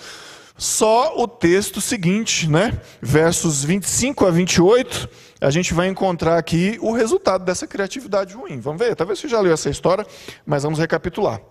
Só 0.61 1.15
o 1.17 1.27
texto 1.27 1.81
seguinte, 1.81 2.47
né? 2.47 2.79
Versos 3.01 3.63
25 3.63 4.27
a 4.27 4.29
28, 4.29 5.09
a 5.41 5.49
gente 5.49 5.73
vai 5.73 5.87
encontrar 5.87 6.37
aqui 6.37 6.77
o 6.83 6.91
resultado 6.91 7.43
dessa 7.43 7.65
criatividade 7.65 8.35
ruim. 8.35 8.59
Vamos 8.59 8.79
ver? 8.79 8.95
Talvez 8.95 9.17
você 9.17 9.27
já 9.27 9.39
leu 9.39 9.51
essa 9.51 9.71
história, 9.71 10.05
mas 10.45 10.61
vamos 10.61 10.77
recapitular. 10.77 11.41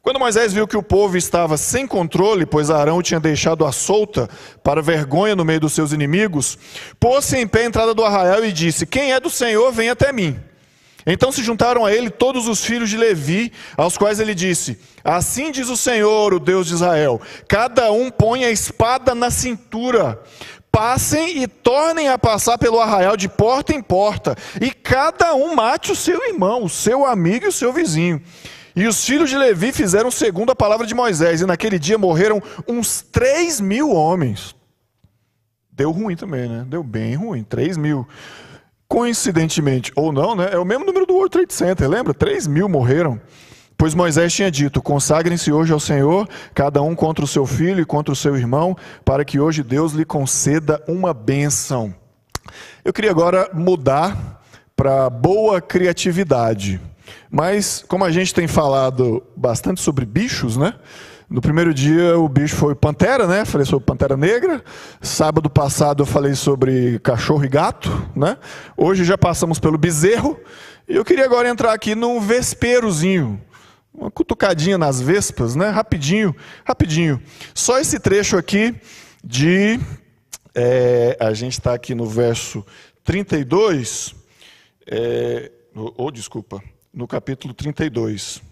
Quando 0.00 0.20
Moisés 0.20 0.52
viu 0.52 0.68
que 0.68 0.76
o 0.76 0.84
povo 0.84 1.16
estava 1.16 1.56
sem 1.56 1.84
controle, 1.84 2.46
pois 2.46 2.70
Arão 2.70 3.02
tinha 3.02 3.18
deixado 3.18 3.66
à 3.66 3.72
solta 3.72 4.30
para 4.62 4.80
vergonha 4.80 5.34
no 5.34 5.44
meio 5.44 5.58
dos 5.58 5.72
seus 5.72 5.90
inimigos, 5.90 6.56
pôs-se 7.00 7.36
em 7.36 7.48
pé 7.48 7.62
à 7.62 7.66
entrada 7.66 7.92
do 7.92 8.04
arraial 8.04 8.44
e 8.44 8.52
disse: 8.52 8.86
Quem 8.86 9.12
é 9.12 9.18
do 9.18 9.30
Senhor, 9.30 9.72
vem 9.72 9.90
até 9.90 10.12
mim. 10.12 10.38
Então 11.06 11.32
se 11.32 11.42
juntaram 11.42 11.84
a 11.84 11.92
ele 11.92 12.10
todos 12.10 12.46
os 12.46 12.64
filhos 12.64 12.88
de 12.88 12.96
Levi, 12.96 13.52
aos 13.76 13.98
quais 13.98 14.20
ele 14.20 14.34
disse: 14.34 14.78
Assim 15.02 15.50
diz 15.50 15.68
o 15.68 15.76
Senhor, 15.76 16.32
o 16.32 16.40
Deus 16.40 16.66
de 16.66 16.74
Israel: 16.74 17.20
cada 17.48 17.90
um 17.90 18.10
põe 18.10 18.44
a 18.44 18.50
espada 18.50 19.14
na 19.14 19.30
cintura, 19.30 20.22
passem 20.70 21.42
e 21.42 21.48
tornem 21.48 22.08
a 22.08 22.18
passar 22.18 22.56
pelo 22.56 22.80
arraial 22.80 23.16
de 23.16 23.28
porta 23.28 23.74
em 23.74 23.82
porta, 23.82 24.36
e 24.60 24.70
cada 24.70 25.34
um 25.34 25.54
mate 25.54 25.92
o 25.92 25.96
seu 25.96 26.24
irmão, 26.28 26.64
o 26.64 26.68
seu 26.68 27.04
amigo 27.04 27.44
e 27.44 27.48
o 27.48 27.52
seu 27.52 27.72
vizinho. 27.72 28.22
E 28.74 28.86
os 28.86 29.04
filhos 29.04 29.28
de 29.28 29.36
Levi 29.36 29.70
fizeram 29.70 30.10
segundo 30.10 30.50
a 30.50 30.56
palavra 30.56 30.86
de 30.86 30.94
Moisés, 30.94 31.42
e 31.42 31.46
naquele 31.46 31.78
dia 31.78 31.98
morreram 31.98 32.42
uns 32.66 33.02
três 33.02 33.60
mil 33.60 33.90
homens. 33.90 34.54
Deu 35.70 35.90
ruim 35.90 36.16
também, 36.16 36.48
né? 36.48 36.64
Deu 36.66 36.82
bem 36.82 37.14
ruim, 37.14 37.42
três 37.42 37.76
mil. 37.76 38.06
Coincidentemente 38.92 39.90
ou 39.96 40.12
não, 40.12 40.34
né, 40.34 40.50
é 40.52 40.58
o 40.58 40.66
mesmo 40.66 40.84
número 40.84 41.06
do 41.06 41.14
World 41.14 41.30
Trade 41.30 41.54
Center, 41.54 41.88
lembra? 41.88 42.12
3 42.12 42.46
mil 42.46 42.68
morreram. 42.68 43.18
Pois 43.74 43.94
Moisés 43.94 44.34
tinha 44.34 44.50
dito: 44.50 44.82
consagrem-se 44.82 45.50
hoje 45.50 45.72
ao 45.72 45.80
Senhor, 45.80 46.28
cada 46.52 46.82
um 46.82 46.94
contra 46.94 47.24
o 47.24 47.26
seu 47.26 47.46
filho 47.46 47.80
e 47.80 47.86
contra 47.86 48.12
o 48.12 48.16
seu 48.16 48.36
irmão, 48.36 48.76
para 49.02 49.24
que 49.24 49.40
hoje 49.40 49.62
Deus 49.62 49.92
lhe 49.92 50.04
conceda 50.04 50.84
uma 50.86 51.14
bênção. 51.14 51.94
Eu 52.84 52.92
queria 52.92 53.10
agora 53.10 53.48
mudar 53.54 54.42
para 54.76 55.08
boa 55.08 55.58
criatividade. 55.62 56.78
Mas, 57.30 57.82
como 57.88 58.04
a 58.04 58.10
gente 58.10 58.34
tem 58.34 58.46
falado 58.46 59.22
bastante 59.34 59.80
sobre 59.80 60.04
bichos, 60.04 60.58
né? 60.58 60.74
No 61.32 61.40
primeiro 61.40 61.72
dia 61.72 62.18
o 62.18 62.28
bicho 62.28 62.54
foi 62.54 62.74
pantera, 62.74 63.26
né? 63.26 63.46
Falei 63.46 63.64
sobre 63.64 63.86
pantera 63.86 64.18
negra. 64.18 64.62
Sábado 65.00 65.48
passado 65.48 66.02
eu 66.02 66.06
falei 66.06 66.34
sobre 66.34 66.98
cachorro 66.98 67.42
e 67.42 67.48
gato, 67.48 67.88
né? 68.14 68.36
Hoje 68.76 69.02
já 69.02 69.16
passamos 69.16 69.58
pelo 69.58 69.78
bezerro. 69.78 70.38
E 70.86 70.94
eu 70.94 71.02
queria 71.02 71.24
agora 71.24 71.48
entrar 71.48 71.72
aqui 71.72 71.94
num 71.94 72.20
vesperozinho. 72.20 73.40
Uma 73.94 74.10
cutucadinha 74.10 74.76
nas 74.76 75.00
vespas, 75.00 75.56
né? 75.56 75.70
Rapidinho, 75.70 76.36
rapidinho. 76.66 77.18
Só 77.54 77.78
esse 77.78 77.98
trecho 77.98 78.36
aqui 78.36 78.74
de. 79.24 79.80
É, 80.54 81.16
a 81.18 81.32
gente 81.32 81.54
está 81.54 81.72
aqui 81.72 81.94
no 81.94 82.04
verso 82.04 82.62
32. 83.04 84.14
É, 84.86 85.50
ou, 85.74 85.94
oh, 85.96 86.10
desculpa, 86.10 86.62
no 86.92 87.08
capítulo 87.08 87.54
32. 87.54 88.42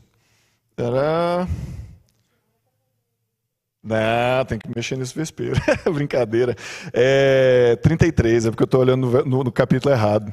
Era. 0.79 1.47
Não, 3.83 4.45
tem 4.47 4.59
que 4.59 4.69
mexer 4.75 4.97
nesse 4.97 5.15
vespeiro. 5.15 5.59
Brincadeira. 5.93 6.55
É 6.93 7.77
33, 7.83 8.47
é 8.47 8.51
porque 8.51 8.63
eu 8.63 8.67
estou 8.67 8.81
olhando 8.81 9.07
no, 9.07 9.25
no, 9.25 9.45
no, 9.45 9.53
capítulo 9.53 9.95
errado. 9.95 10.33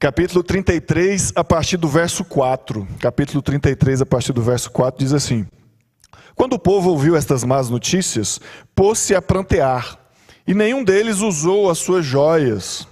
Capítulo 0.00 0.42
33, 0.42 1.32
a 1.36 1.44
partir 1.44 1.76
do 1.76 1.86
verso 1.86 2.24
4. 2.24 2.86
Capítulo 2.98 3.40
33, 3.40 4.02
a 4.02 4.06
partir 4.06 4.32
do 4.32 4.42
verso 4.42 4.70
4, 4.72 4.98
diz 4.98 5.12
assim: 5.12 5.46
Quando 6.34 6.54
o 6.54 6.58
povo 6.58 6.90
ouviu 6.90 7.14
estas 7.14 7.44
más 7.44 7.70
notícias, 7.70 8.40
pôs-se 8.74 9.14
a 9.14 9.22
prantear, 9.22 9.96
e 10.44 10.52
nenhum 10.52 10.82
deles 10.82 11.20
usou 11.20 11.70
as 11.70 11.78
suas 11.78 12.04
joias. 12.04 12.88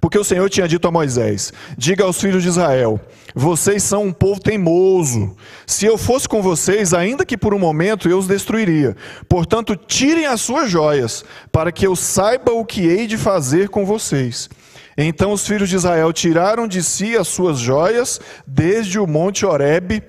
Porque 0.00 0.18
o 0.18 0.24
Senhor 0.24 0.50
tinha 0.50 0.68
dito 0.68 0.86
a 0.86 0.90
Moisés: 0.90 1.50
Diga 1.78 2.04
aos 2.04 2.20
filhos 2.20 2.42
de 2.42 2.50
Israel: 2.50 3.00
Vocês 3.38 3.82
são 3.82 4.04
um 4.04 4.12
povo 4.14 4.40
teimoso. 4.40 5.36
Se 5.66 5.84
eu 5.84 5.98
fosse 5.98 6.26
com 6.26 6.40
vocês, 6.40 6.94
ainda 6.94 7.22
que 7.22 7.36
por 7.36 7.52
um 7.52 7.58
momento, 7.58 8.08
eu 8.08 8.16
os 8.16 8.26
destruiria. 8.26 8.96
Portanto, 9.28 9.76
tirem 9.76 10.24
as 10.24 10.40
suas 10.40 10.70
joias, 10.70 11.22
para 11.52 11.70
que 11.70 11.86
eu 11.86 11.94
saiba 11.94 12.52
o 12.52 12.64
que 12.64 12.86
hei 12.86 13.06
de 13.06 13.18
fazer 13.18 13.68
com 13.68 13.84
vocês. 13.84 14.48
Então 14.96 15.32
os 15.32 15.46
filhos 15.46 15.68
de 15.68 15.76
Israel 15.76 16.14
tiraram 16.14 16.66
de 16.66 16.82
si 16.82 17.14
as 17.14 17.28
suas 17.28 17.58
joias, 17.58 18.18
desde 18.46 18.98
o 18.98 19.06
monte 19.06 19.44
Horebe 19.44 20.02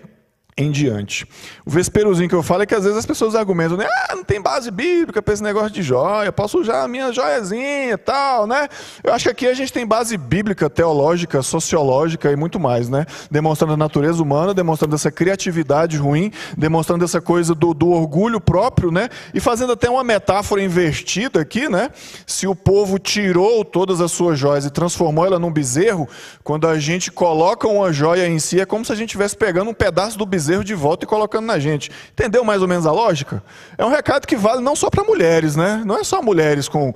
em 0.58 0.72
diante. 0.72 1.28
O 1.64 1.70
vesperozinho 1.70 2.28
que 2.28 2.34
eu 2.34 2.42
falo 2.42 2.64
é 2.64 2.66
que 2.66 2.74
às 2.74 2.84
vezes 2.84 2.98
as 2.98 3.06
pessoas 3.06 3.36
argumentam, 3.36 3.78
né? 3.78 3.86
Ah, 4.10 4.16
não 4.16 4.24
tem 4.24 4.42
base 4.42 4.72
bíblica 4.72 5.22
para 5.22 5.34
esse 5.34 5.44
negócio 5.44 5.70
de 5.70 5.84
joia, 5.84 6.32
posso 6.32 6.60
usar 6.60 6.84
a 6.84 6.88
minha 6.88 7.14
joiazinha 7.14 7.94
e 7.94 7.98
tal, 7.98 8.48
né? 8.48 8.68
Eu 9.04 9.14
acho 9.14 9.26
que 9.26 9.30
aqui 9.30 9.48
a 9.48 9.54
gente 9.54 9.72
tem 9.72 9.86
base 9.86 10.18
bíblica, 10.18 10.68
teológica, 10.68 11.44
sociológica 11.44 12.32
e 12.32 12.36
muito 12.36 12.60
mais, 12.60 12.90
né? 12.90 13.06
Demonstrando 13.30 13.74
a 13.74 13.78
natureza 13.78 14.22
humana, 14.22 14.52
demonstrando 14.52 14.96
essa 14.96 15.12
criatividade 15.12 15.96
ruim, 15.96 16.32
demonstrando 16.58 17.06
essa 17.06 17.22
coisa 17.22 17.54
do, 17.54 17.76
do 17.76 17.90
orgulho 17.90 18.42
próprio, 18.42 18.90
né? 18.90 19.10
E 19.36 19.40
fazendo 19.40 19.74
até 19.74 19.88
uma 19.88 20.04
metáfora 20.04 20.64
invertida 20.64 21.40
aqui, 21.40 21.70
né? 21.70 21.92
Se 22.26 22.48
o 22.48 22.56
povo 22.56 22.98
tirou 22.98 23.64
todas 23.64 24.02
as 24.02 24.12
suas 24.12 24.40
joias 24.40 24.66
e 24.66 24.72
transformou 24.72 25.24
ela 25.24 25.38
num 25.38 25.52
bezerro, 25.52 26.10
quando 26.44 26.68
a 26.68 26.80
gente 26.80 27.12
coloca 27.12 27.68
uma 27.68 27.94
joia 27.94 28.28
em 28.28 28.40
si, 28.40 28.60
é 28.60 28.66
como 28.66 28.84
se 28.84 28.92
a 28.92 28.96
gente 28.96 29.10
estivesse 29.10 29.38
pegando 29.38 29.70
um 29.70 29.74
pedaço 29.74 30.18
do 30.18 30.26
bezerro 30.26 30.47
bezerro 30.48 30.64
de 30.64 30.74
volta 30.74 31.06
e 31.06 31.08
colocando 31.08 31.46
na 31.46 31.60
gente. 31.60 31.92
Entendeu 32.14 32.44
mais 32.44 32.62
ou 32.62 32.68
menos 32.68 32.86
a 32.86 32.92
lógica? 32.92 33.44
É 33.78 33.86
um 33.86 33.90
recado 33.90 34.26
que 34.26 34.36
vale 34.36 34.62
não 34.62 34.76
só 34.76 34.90
para 34.90 35.04
mulheres, 35.04 35.56
né? 35.56 35.84
Não 35.86 35.98
é 36.00 36.04
só 36.04 36.22
mulheres 36.22 36.70
com 36.70 36.94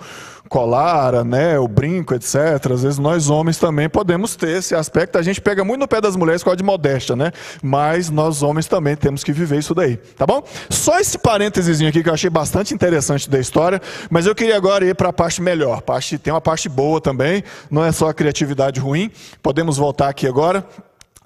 colar, 0.50 1.16
anel, 1.16 1.66
brinco, 1.66 2.14
etc. 2.14 2.36
Às 2.74 2.84
vezes 2.84 3.00
nós 3.00 3.30
homens 3.30 3.58
também 3.58 3.88
podemos 3.88 4.36
ter 4.36 4.58
esse 4.58 4.76
aspecto. 4.76 5.18
A 5.18 5.22
gente 5.22 5.40
pega 5.40 5.64
muito 5.64 5.80
no 5.80 5.88
pé 5.88 6.02
das 6.02 6.16
mulheres 6.16 6.44
com 6.44 6.50
a 6.50 6.56
de 6.56 6.64
modéstia, 6.64 7.16
né? 7.16 7.32
Mas 7.62 8.10
nós 8.10 8.44
homens 8.44 8.68
também 8.68 8.96
temos 8.96 9.24
que 9.24 9.32
viver 9.32 9.60
isso 9.60 9.74
daí, 9.74 9.96
tá 9.96 10.26
bom? 10.26 10.44
Só 10.70 11.00
esse 11.00 11.18
parênteses 11.18 11.82
aqui 11.82 12.04
que 12.04 12.10
eu 12.10 12.14
achei 12.14 12.30
bastante 12.30 12.74
interessante 12.74 13.30
da 13.30 13.40
história, 13.40 13.82
mas 14.10 14.26
eu 14.26 14.36
queria 14.36 14.58
agora 14.58 14.86
ir 14.86 14.96
para 14.96 15.10
a 15.10 15.14
parte 15.14 15.42
melhor. 15.42 15.82
Parte, 15.82 16.18
tem 16.18 16.34
uma 16.34 16.42
parte 16.42 16.68
boa 16.68 17.00
também, 17.00 17.44
não 17.70 17.84
é 17.84 17.92
só 17.92 18.10
a 18.10 18.14
criatividade 18.14 18.80
ruim. 18.80 19.10
Podemos 19.42 19.78
voltar 19.78 20.10
aqui 20.10 20.28
agora. 20.28 20.66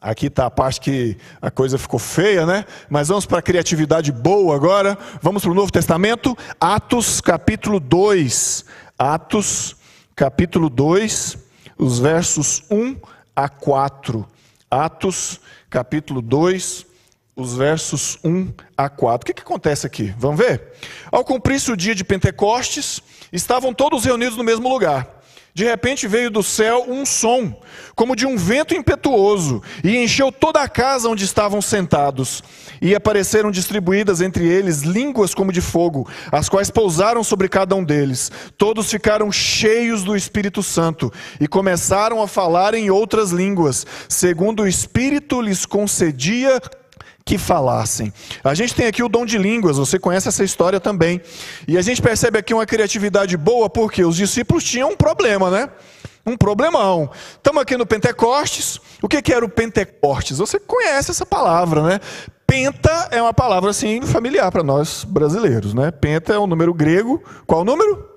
Aqui 0.02 0.28
está 0.28 0.46
a 0.46 0.52
parte 0.52 0.82
que 0.82 1.18
a 1.42 1.50
coisa 1.50 1.78
ficou 1.78 2.00
feia, 2.00 2.46
né? 2.46 2.66
Mas 2.90 3.08
vamos 3.08 3.26
para 3.26 3.40
a 3.40 3.42
criatividade 3.42 4.12
boa 4.12 4.56
agora. 4.56 4.98
Vamos 5.22 5.42
para 5.42 5.52
o 5.52 5.56
Novo 5.56 5.72
Testamento, 5.72 6.38
Atos 6.60 7.22
capítulo 7.22 7.80
2. 7.80 8.66
Atos 8.98 9.76
capítulo 10.16 10.70
2, 10.70 11.38
os 11.78 12.00
versos 12.00 12.64
1 12.70 12.96
a 13.36 13.50
4. 13.50 14.26
Atos 14.70 15.42
capítulo 15.70 16.22
2, 16.22 16.86
os 17.36 17.56
versos 17.56 18.18
1 18.24 18.54
a 18.78 18.88
4. 18.88 19.16
O 19.16 19.26
que, 19.26 19.34
que 19.34 19.42
acontece 19.42 19.86
aqui? 19.86 20.14
Vamos 20.18 20.38
ver? 20.38 20.74
Ao 21.12 21.24
cumprir-se 21.24 21.72
o 21.72 21.76
dia 21.76 21.94
de 21.94 22.04
Pentecostes, 22.04 23.02
estavam 23.32 23.74
todos 23.74 24.06
reunidos 24.06 24.38
no 24.38 24.44
mesmo 24.44 24.70
lugar. 24.70 25.15
De 25.56 25.64
repente 25.64 26.06
veio 26.06 26.30
do 26.30 26.44
céu 26.44 26.84
um 26.86 27.06
som, 27.06 27.58
como 27.96 28.14
de 28.14 28.26
um 28.26 28.36
vento 28.36 28.74
impetuoso, 28.74 29.64
e 29.86 29.96
encheu 29.96 30.30
toda 30.30 30.62
a 30.62 30.68
casa 30.68 31.08
onde 31.08 31.24
estavam 31.24 31.62
sentados. 31.62 32.44
E 32.82 32.94
apareceram 32.94 33.50
distribuídas 33.50 34.20
entre 34.20 34.46
eles 34.46 34.82
línguas 34.82 35.34
como 35.34 35.54
de 35.54 35.62
fogo, 35.62 36.10
as 36.30 36.50
quais 36.50 36.70
pousaram 36.70 37.24
sobre 37.24 37.48
cada 37.48 37.74
um 37.74 37.86
deles. 37.86 38.30
Todos 38.58 38.92
ficaram 38.92 39.32
cheios 39.32 40.04
do 40.04 40.14
Espírito 40.14 40.62
Santo 40.62 41.10
e 41.40 41.48
começaram 41.48 42.22
a 42.22 42.28
falar 42.28 42.74
em 42.74 42.90
outras 42.90 43.32
línguas, 43.32 43.88
segundo 44.10 44.64
o 44.64 44.68
Espírito 44.68 45.40
lhes 45.40 45.66
concedia 45.66 46.62
que 47.26 47.40
falassem. 47.40 48.14
A 48.44 48.54
gente 48.54 48.76
tem 48.76 48.86
aqui 48.86 49.02
o 49.02 49.10
dom 49.10 49.26
de 49.26 49.40
línguas, 49.40 49.78
você 49.78 49.98
conhece 49.98 50.28
essa 50.28 50.44
história 50.44 50.80
também. 50.80 51.20
E 51.68 51.76
a 51.76 51.82
gente 51.82 52.00
percebe 52.00 52.38
aqui 52.38 52.54
uma 52.54 52.68
criatividade 52.68 53.36
boa, 53.36 53.68
porque 53.68 54.06
os 54.06 54.16
discípulos 54.16 54.64
tinham 54.64 54.92
um 54.92 54.96
problema, 54.96 55.50
né? 55.50 55.68
Um 56.24 56.38
problemão. 56.38 57.10
Estamos 57.36 57.64
aqui 57.64 57.76
no 57.76 57.86
Pentecostes. 57.86 58.80
O 59.02 59.08
que, 59.08 59.24
que 59.24 59.34
era 59.34 59.44
o 59.44 59.50
Pentecostes? 59.50 60.38
Você 60.38 60.60
conhece 60.60 61.10
essa 61.10 61.26
palavra, 61.26 61.82
né? 61.82 62.00
Penta 62.46 63.08
é 63.10 63.20
uma 63.20 63.34
palavra 63.34 63.72
assim 63.72 64.04
familiar 64.04 64.52
para 64.52 64.62
nós 64.62 65.04
brasileiros, 65.04 65.74
né? 65.74 65.90
Penta 65.90 66.34
é 66.34 66.40
um 66.40 66.46
número 66.46 66.76
grego. 66.76 67.24
Qual 67.48 67.62
o 67.62 67.66
número? 67.66 68.15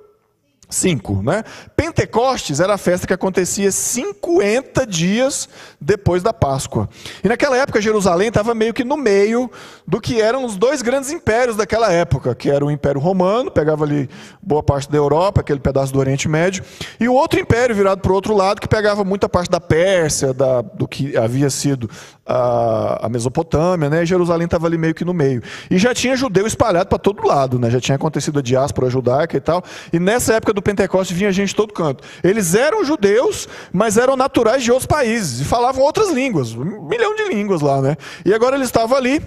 Cinco, 0.70 1.22
né? 1.22 1.44
Pentecostes 1.74 2.60
era 2.60 2.74
a 2.74 2.78
festa 2.78 3.06
que 3.06 3.12
acontecia 3.14 3.72
50 3.72 4.86
dias 4.86 5.48
depois 5.80 6.22
da 6.22 6.32
Páscoa. 6.32 6.88
E 7.24 7.28
naquela 7.28 7.56
época 7.56 7.80
Jerusalém 7.80 8.28
estava 8.28 8.54
meio 8.54 8.74
que 8.74 8.84
no 8.84 8.96
meio 8.96 9.50
do 9.86 9.98
que 9.98 10.20
eram 10.20 10.44
os 10.44 10.58
dois 10.58 10.82
grandes 10.82 11.10
impérios 11.10 11.56
daquela 11.56 11.90
época, 11.90 12.34
que 12.34 12.50
era 12.50 12.62
o 12.64 12.70
Império 12.70 13.00
Romano, 13.00 13.50
pegava 13.50 13.84
ali 13.84 14.10
boa 14.42 14.62
parte 14.62 14.90
da 14.90 14.98
Europa, 14.98 15.40
aquele 15.40 15.60
pedaço 15.60 15.90
do 15.90 15.98
Oriente 15.98 16.28
Médio, 16.28 16.62
e 17.00 17.08
o 17.08 17.14
outro 17.14 17.40
império 17.40 17.74
virado 17.74 18.02
para 18.02 18.12
o 18.12 18.14
outro 18.14 18.36
lado, 18.36 18.60
que 18.60 18.68
pegava 18.68 19.02
muita 19.04 19.26
parte 19.26 19.50
da 19.50 19.60
Pérsia, 19.60 20.34
da, 20.34 20.60
do 20.60 20.86
que 20.86 21.16
havia 21.16 21.48
sido 21.48 21.88
a, 22.26 23.06
a 23.06 23.08
Mesopotâmia, 23.08 23.88
né? 23.88 24.02
E 24.02 24.06
Jerusalém 24.06 24.44
estava 24.44 24.66
ali 24.66 24.76
meio 24.76 24.94
que 24.94 25.04
no 25.04 25.14
meio. 25.14 25.42
E 25.70 25.78
já 25.78 25.94
tinha 25.94 26.14
judeu 26.14 26.46
espalhado 26.46 26.88
para 26.88 26.98
todo 26.98 27.26
lado, 27.26 27.58
né? 27.58 27.70
Já 27.70 27.80
tinha 27.80 27.96
acontecido 27.96 28.38
a 28.38 28.42
diáspora 28.42 28.90
judaica 28.90 29.36
e 29.36 29.40
tal. 29.40 29.62
E 29.90 29.98
nessa 29.98 30.34
época 30.34 30.57
do 30.58 30.62
Pentecoste 30.62 31.14
vinha 31.14 31.32
gente 31.32 31.48
de 31.48 31.54
todo 31.54 31.72
canto. 31.72 32.04
Eles 32.22 32.54
eram 32.54 32.84
judeus, 32.84 33.48
mas 33.72 33.96
eram 33.96 34.16
naturais 34.16 34.62
de 34.62 34.70
outros 34.70 34.86
países 34.86 35.40
e 35.40 35.44
falavam 35.44 35.82
outras 35.82 36.10
línguas, 36.10 36.52
um 36.54 36.86
milhão 36.86 37.14
de 37.14 37.24
línguas 37.28 37.60
lá, 37.60 37.80
né? 37.80 37.96
E 38.24 38.34
agora 38.34 38.56
eles 38.56 38.68
estavam 38.68 38.96
ali 38.96 39.22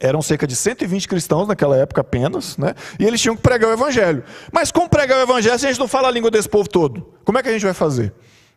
eram 0.00 0.20
cerca 0.20 0.46
de 0.46 0.54
120 0.54 1.08
cristãos 1.08 1.48
naquela 1.48 1.76
época 1.76 2.02
apenas, 2.02 2.56
né? 2.58 2.74
E 2.98 3.04
eles 3.04 3.20
tinham 3.20 3.34
que 3.34 3.42
pregar 3.42 3.70
o 3.70 3.72
evangelho. 3.72 4.22
Mas 4.52 4.70
como 4.70 4.88
pregar 4.88 5.18
o 5.18 5.22
evangelho 5.22 5.58
se 5.58 5.64
a 5.64 5.68
gente 5.70 5.78
não 5.78 5.88
fala 5.88 6.08
a 6.08 6.10
língua 6.10 6.30
desse 6.30 6.48
povo 6.48 6.68
todo? 6.68 7.14
Como 7.24 7.38
é 7.38 7.42
que 7.42 7.48
a 7.48 7.52
gente 7.52 7.64
vai 7.64 7.72
fazer? 7.72 8.12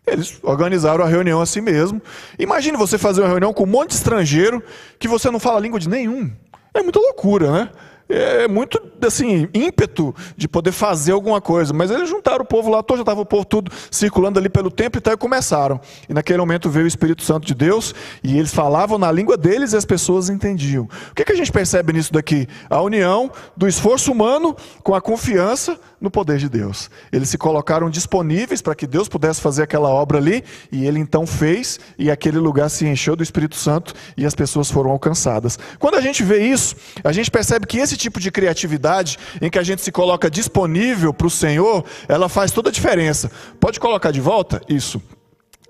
Eles 0.05 0.39
organizaram 0.43 1.03
a 1.03 1.07
reunião 1.07 1.39
assim 1.39 1.61
mesmo. 1.61 2.01
Imagine 2.37 2.77
você 2.77 2.97
fazer 2.97 3.21
uma 3.21 3.29
reunião 3.29 3.53
com 3.53 3.63
um 3.63 3.67
monte 3.67 3.89
de 3.89 3.95
estrangeiro 3.95 4.61
que 4.97 5.07
você 5.07 5.29
não 5.29 5.39
fala 5.39 5.57
a 5.57 5.61
língua 5.61 5.79
de 5.79 5.87
nenhum. 5.87 6.31
É 6.73 6.81
muita 6.81 6.99
loucura, 6.99 7.51
né? 7.51 7.69
É 8.09 8.47
muito 8.47 8.81
assim, 9.05 9.47
ímpeto 9.53 10.13
de 10.35 10.47
poder 10.47 10.71
fazer 10.71 11.11
alguma 11.11 11.39
coisa. 11.39 11.73
Mas 11.73 11.91
eles 11.91 12.09
juntaram 12.09 12.43
o 12.43 12.45
povo 12.45 12.69
lá, 12.69 12.81
todo, 12.81 12.97
já 12.97 13.03
estava 13.03 13.21
o 13.21 13.25
povo 13.25 13.45
tudo 13.45 13.71
circulando 13.91 14.39
ali 14.39 14.49
pelo 14.49 14.71
templo 14.71 14.97
e 14.97 15.01
tal, 15.01 15.13
e 15.13 15.17
começaram. 15.17 15.79
E 16.07 16.13
naquele 16.13 16.39
momento 16.39 16.69
veio 16.69 16.85
o 16.85 16.87
Espírito 16.87 17.23
Santo 17.23 17.45
de 17.45 17.53
Deus, 17.53 17.93
e 18.23 18.37
eles 18.37 18.53
falavam 18.53 18.97
na 18.97 19.11
língua 19.11 19.37
deles 19.37 19.73
e 19.73 19.77
as 19.77 19.85
pessoas 19.85 20.29
entendiam. 20.29 20.89
O 21.11 21.15
que, 21.15 21.23
que 21.23 21.31
a 21.31 21.35
gente 21.35 21.51
percebe 21.51 21.93
nisso 21.93 22.11
daqui? 22.11 22.47
A 22.69 22.81
união 22.81 23.31
do 23.55 23.67
esforço 23.67 24.11
humano 24.11 24.55
com 24.83 24.95
a 24.95 25.01
confiança 25.01 25.79
no 26.01 26.09
poder 26.09 26.37
de 26.37 26.49
Deus. 26.49 26.89
Eles 27.11 27.29
se 27.29 27.37
colocaram 27.37 27.89
disponíveis 27.89 28.61
para 28.61 28.73
que 28.73 28.87
Deus 28.87 29.07
pudesse 29.07 29.41
fazer 29.41 29.63
aquela 29.63 29.89
obra 29.89 30.17
ali, 30.17 30.43
e 30.71 30.85
ele 30.85 30.99
então 30.99 31.27
fez, 31.27 31.79
e 31.97 32.09
aquele 32.09 32.39
lugar 32.39 32.69
se 32.69 32.85
encheu 32.85 33.15
do 33.15 33.23
Espírito 33.23 33.55
Santo 33.55 33.93
e 34.17 34.25
as 34.25 34.33
pessoas 34.33 34.71
foram 34.71 34.91
alcançadas. 34.91 35.59
Quando 35.77 35.95
a 35.95 36.01
gente 36.01 36.23
vê 36.23 36.45
isso, 36.45 36.75
a 37.03 37.11
gente 37.11 37.29
percebe 37.29 37.67
que 37.67 37.77
esse 37.77 37.99
tipo 38.00 38.20
de 38.20 38.32
criatividade, 38.32 39.18
em 39.41 39.50
que 39.50 39.60
a 39.60 39.63
gente 39.63 39.82
se 39.82 39.91
coloca 39.91 40.29
disponível 40.29 41.13
para 41.13 41.27
o 41.27 41.29
Senhor, 41.29 41.84
ela 42.08 42.27
faz 42.27 42.51
toda 42.51 42.70
a 42.70 42.72
diferença. 42.72 43.29
Pode 43.60 43.79
colocar 43.79 44.12
de 44.12 44.22
volta? 44.22 44.62
Isso. 44.68 45.01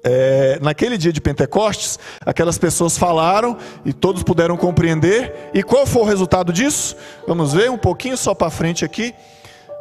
É, 0.02 0.58
naquele 0.62 0.98
dia 0.98 1.12
de 1.12 1.20
Pentecostes, 1.20 2.00
aquelas 2.26 2.58
pessoas 2.58 2.98
falaram 2.98 3.58
e 3.84 3.92
todos 3.92 4.24
puderam 4.24 4.56
compreender. 4.56 5.50
E 5.54 5.62
qual 5.62 5.86
foi 5.86 6.04
o 6.04 6.06
resultado 6.06 6.54
disso? 6.54 6.96
Vamos 7.28 7.54
ver 7.54 7.70
um 7.70 7.78
pouquinho 7.78 8.16
só 8.16 8.34
para 8.34 8.50
frente 8.50 8.86
aqui 8.86 9.14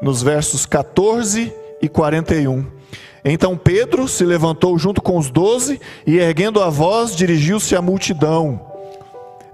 nos 0.02 0.23
versos 0.23 0.67
14 0.67 1.52
e 1.81 1.88
41. 1.88 2.67
Então 3.25 3.57
Pedro 3.57 4.09
se 4.09 4.25
levantou 4.25 4.78
junto 4.78 5.02
com 5.02 5.19
os 5.19 5.31
doze 5.31 5.81
e, 6.07 6.19
erguendo 6.19 6.62
a 6.62 6.71
voz, 6.71 7.14
dirigiu-se 7.14 7.76
à 7.76 7.83
multidão, 7.83 8.67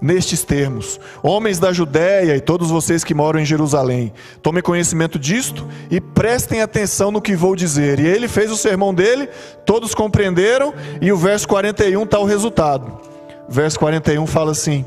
nestes 0.01 0.43
termos: 0.43 0.99
Homens 1.23 1.59
da 1.59 1.71
Judéia 1.73 2.35
e 2.35 2.41
todos 2.41 2.69
vocês 2.69 3.03
que 3.03 3.13
moram 3.13 3.39
em 3.39 3.45
Jerusalém, 3.45 4.13
tomem 4.41 4.63
conhecimento 4.63 5.17
disto 5.17 5.67
e 5.89 5.99
prestem 5.99 6.61
atenção 6.61 7.11
no 7.11 7.21
que 7.21 7.35
vou 7.35 7.55
dizer. 7.55 7.99
E 7.99 8.07
ele 8.07 8.27
fez 8.27 8.51
o 8.51 8.57
sermão 8.57 8.93
dele, 8.93 9.27
todos 9.65 9.93
compreenderam, 9.93 10.73
e 11.01 11.11
o 11.11 11.17
verso 11.17 11.47
41 11.47 12.03
está 12.03 12.19
o 12.19 12.25
resultado. 12.25 12.99
O 13.47 13.51
verso 13.51 13.79
41 13.79 14.25
fala 14.27 14.51
assim. 14.51 14.85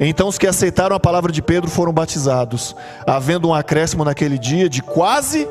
Então 0.00 0.28
os 0.28 0.38
que 0.38 0.46
aceitaram 0.46 0.96
a 0.96 1.00
palavra 1.00 1.30
de 1.30 1.40
Pedro 1.40 1.70
foram 1.70 1.92
batizados, 1.92 2.74
havendo 3.06 3.48
um 3.48 3.54
acréscimo 3.54 4.04
naquele 4.04 4.38
dia 4.38 4.68
de 4.68 4.82
quase 4.82 5.46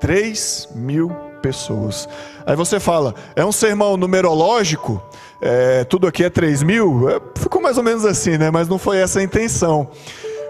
3 0.00 0.68
mil 0.74 1.27
pessoas. 1.38 2.08
Aí 2.46 2.54
você 2.56 2.78
fala, 2.78 3.14
é 3.34 3.44
um 3.44 3.52
sermão 3.52 3.96
numerológico, 3.96 5.02
é, 5.40 5.84
tudo 5.84 6.06
aqui 6.06 6.24
é 6.24 6.30
3 6.30 6.62
mil? 6.62 7.08
É, 7.08 7.20
ficou 7.36 7.60
mais 7.60 7.78
ou 7.78 7.82
menos 7.82 8.04
assim, 8.04 8.36
né? 8.36 8.50
Mas 8.50 8.68
não 8.68 8.78
foi 8.78 8.98
essa 8.98 9.20
a 9.20 9.22
intenção. 9.22 9.88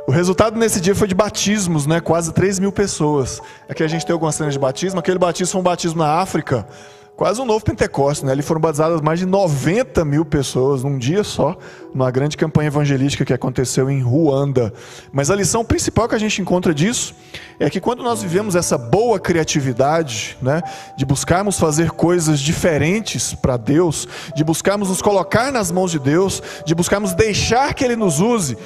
O 0.07 0.11
resultado 0.11 0.59
nesse 0.59 0.81
dia 0.81 0.95
foi 0.95 1.07
de 1.07 1.15
batismos, 1.15 1.87
né? 1.87 2.01
Quase 2.01 2.33
3 2.33 2.59
mil 2.59 2.73
pessoas. 2.73 3.43
Aqui 3.69 3.83
a 3.83 3.89
gente 3.89 4.07
tem 4.07 4.13
algumas 4.15 4.35
cenas 4.35 4.55
de 4.55 4.59
batismo. 4.59 4.99
Aquele 4.99 5.19
batismo 5.19 5.53
foi 5.53 5.61
um 5.61 5.65
batismo 5.65 5.99
na 5.99 6.15
África, 6.15 6.67
quase 7.19 7.41
um 7.41 7.45
novo 7.45 7.65
Pentecostes, 7.65 8.23
né? 8.23 8.31
Ali 8.31 8.43
foram 8.43 8.61
batizadas 8.61 9.01
mais 9.01 9.19
de 9.19 9.27
90 9.27 10.05
mil 10.05 10.25
pessoas 10.25 10.85
num 10.85 10.97
dia 10.97 11.25
só, 11.25 11.59
numa 11.93 12.09
grande 12.13 12.37
campanha 12.37 12.69
evangelística 12.69 13.25
que 13.25 13.33
aconteceu 13.33 13.91
em 13.91 14.01
Ruanda. 14.01 14.73
Mas 15.11 15.29
a 15.29 15.35
lição 15.35 15.65
principal 15.65 16.09
que 16.09 16.15
a 16.15 16.19
gente 16.19 16.41
encontra 16.41 16.73
disso 16.73 17.13
é 17.59 17.69
que 17.69 17.81
quando 17.81 18.05
nós 18.05 18.23
vivemos 18.23 18.55
essa 18.55 18.79
boa 18.79 19.19
criatividade, 19.19 20.39
né? 20.41 20.63
De 20.97 21.05
buscarmos 21.05 21.59
fazer 21.59 21.91
coisas 21.91 22.39
diferentes 22.39 23.35
para 23.35 23.57
Deus, 23.57 24.07
de 24.37 24.45
buscarmos 24.45 24.89
nos 24.89 25.03
colocar 25.03 25.51
nas 25.51 25.73
mãos 25.73 25.91
de 25.91 25.99
Deus, 25.99 26.41
de 26.65 26.73
buscarmos 26.73 27.15
deixar 27.15 27.75
que 27.75 27.83
Ele 27.83 27.97
nos 27.97 28.21
use, 28.21 28.57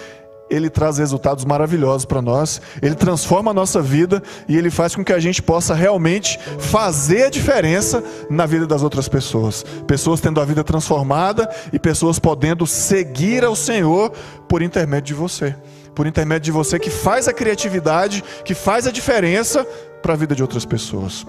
ele 0.50 0.68
traz 0.68 0.98
resultados 0.98 1.44
maravilhosos 1.44 2.04
para 2.04 2.20
nós, 2.20 2.60
ele 2.80 2.94
transforma 2.94 3.50
a 3.50 3.54
nossa 3.54 3.80
vida 3.80 4.22
e 4.46 4.56
ele 4.56 4.70
faz 4.70 4.94
com 4.94 5.04
que 5.04 5.12
a 5.12 5.18
gente 5.18 5.42
possa 5.42 5.74
realmente 5.74 6.38
fazer 6.58 7.24
a 7.24 7.30
diferença 7.30 8.02
na 8.28 8.44
vida 8.44 8.66
das 8.66 8.82
outras 8.82 9.08
pessoas. 9.08 9.64
Pessoas 9.86 10.20
tendo 10.20 10.40
a 10.40 10.44
vida 10.44 10.62
transformada 10.62 11.48
e 11.72 11.78
pessoas 11.78 12.18
podendo 12.18 12.66
seguir 12.66 13.44
ao 13.44 13.56
Senhor 13.56 14.10
por 14.48 14.62
intermédio 14.62 15.14
de 15.14 15.14
você. 15.14 15.54
Por 15.94 16.06
intermédio 16.06 16.44
de 16.44 16.52
você 16.52 16.78
que 16.78 16.90
faz 16.90 17.28
a 17.28 17.32
criatividade, 17.32 18.22
que 18.44 18.54
faz 18.54 18.86
a 18.86 18.90
diferença 18.90 19.66
para 20.02 20.14
a 20.14 20.16
vida 20.16 20.34
de 20.34 20.42
outras 20.42 20.64
pessoas. 20.64 21.26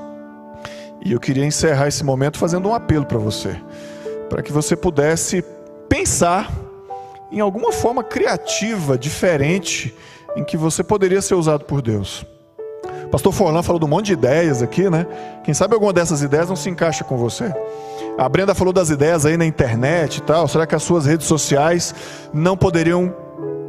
E 1.05 1.11
eu 1.11 1.19
queria 1.19 1.45
encerrar 1.45 1.87
esse 1.87 2.03
momento 2.03 2.37
fazendo 2.37 2.69
um 2.69 2.73
apelo 2.73 3.05
para 3.05 3.17
você, 3.17 3.55
para 4.29 4.41
que 4.41 4.53
você 4.53 4.75
pudesse 4.75 5.43
pensar 5.89 6.49
em 7.33 7.39
alguma 7.39 7.71
forma 7.71 8.03
criativa, 8.03 8.97
diferente, 8.97 9.93
em 10.35 10.43
que 10.43 10.55
você 10.55 10.83
poderia 10.83 11.21
ser 11.21 11.33
usado 11.33 11.65
por 11.65 11.81
Deus. 11.81 12.25
O 13.05 13.09
pastor 13.09 13.33
Forlan 13.33 13.63
falou 13.63 13.79
de 13.79 13.85
um 13.85 13.89
monte 13.89 14.07
de 14.07 14.13
ideias 14.13 14.61
aqui, 14.61 14.89
né? 14.89 15.05
Quem 15.43 15.53
sabe 15.53 15.73
alguma 15.73 15.91
dessas 15.91 16.21
ideias 16.21 16.47
não 16.47 16.55
se 16.55 16.69
encaixa 16.69 17.03
com 17.03 17.17
você? 17.17 17.51
A 18.17 18.29
Brenda 18.29 18.53
falou 18.53 18.71
das 18.71 18.89
ideias 18.89 19.25
aí 19.25 19.35
na 19.35 19.45
internet 19.45 20.17
e 20.17 20.21
tal. 20.21 20.47
Será 20.47 20.67
que 20.67 20.75
as 20.75 20.83
suas 20.83 21.05
redes 21.05 21.25
sociais 21.25 21.93
não 22.31 22.55
poderiam 22.55 23.13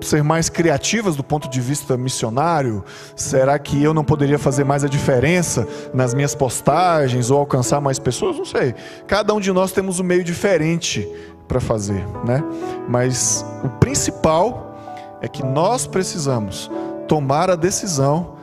ser 0.04 0.22
mais 0.22 0.48
criativas 0.48 1.16
do 1.16 1.24
ponto 1.24 1.48
de 1.48 1.60
vista 1.60 1.96
missionário? 1.96 2.84
Será 3.16 3.58
que 3.58 3.82
eu 3.82 3.92
não 3.92 4.04
poderia 4.04 4.38
fazer 4.38 4.64
mais 4.64 4.84
a 4.84 4.88
diferença 4.88 5.66
nas 5.92 6.14
minhas 6.14 6.34
postagens 6.34 7.30
ou 7.30 7.38
alcançar 7.38 7.80
mais 7.80 7.98
pessoas? 7.98 8.36
Não 8.36 8.44
sei. 8.44 8.74
Cada 9.06 9.34
um 9.34 9.40
de 9.40 9.52
nós 9.52 9.72
temos 9.72 10.00
um 10.00 10.04
meio 10.04 10.24
diferente 10.24 11.08
para 11.48 11.60
fazer, 11.60 12.04
né? 12.24 12.42
Mas 12.88 13.44
o 13.62 13.68
principal 13.68 14.76
é 15.20 15.28
que 15.28 15.44
nós 15.44 15.86
precisamos 15.86 16.70
tomar 17.08 17.50
a 17.50 17.56
decisão 17.56 18.34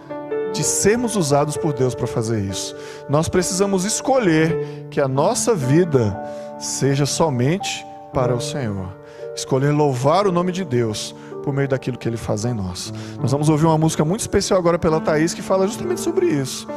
de 0.53 0.63
sermos 0.63 1.15
usados 1.15 1.55
por 1.55 1.73
Deus 1.73 1.95
para 1.95 2.07
fazer 2.07 2.41
isso. 2.41 2.75
Nós 3.09 3.29
precisamos 3.29 3.85
escolher 3.85 4.87
que 4.89 4.99
a 4.99 5.07
nossa 5.07 5.55
vida 5.55 6.17
seja 6.59 7.05
somente 7.05 7.85
para 8.13 8.35
o 8.35 8.41
Senhor. 8.41 8.97
Escolher 9.35 9.71
louvar 9.71 10.27
o 10.27 10.31
nome 10.31 10.51
de 10.51 10.65
Deus 10.65 11.15
por 11.41 11.53
meio 11.53 11.67
daquilo 11.67 11.97
que 11.97 12.07
Ele 12.07 12.17
faz 12.17 12.45
em 12.45 12.53
nós. 12.53 12.93
Nós 13.19 13.31
vamos 13.31 13.49
ouvir 13.49 13.65
uma 13.65 13.77
música 13.77 14.05
muito 14.05 14.21
especial 14.21 14.59
agora 14.59 14.79
pela 14.79 14.99
Thaís 14.99 15.33
que 15.33 15.41
fala 15.41 15.67
justamente 15.67 16.01
sobre 16.01 16.27
isso. 16.27 16.67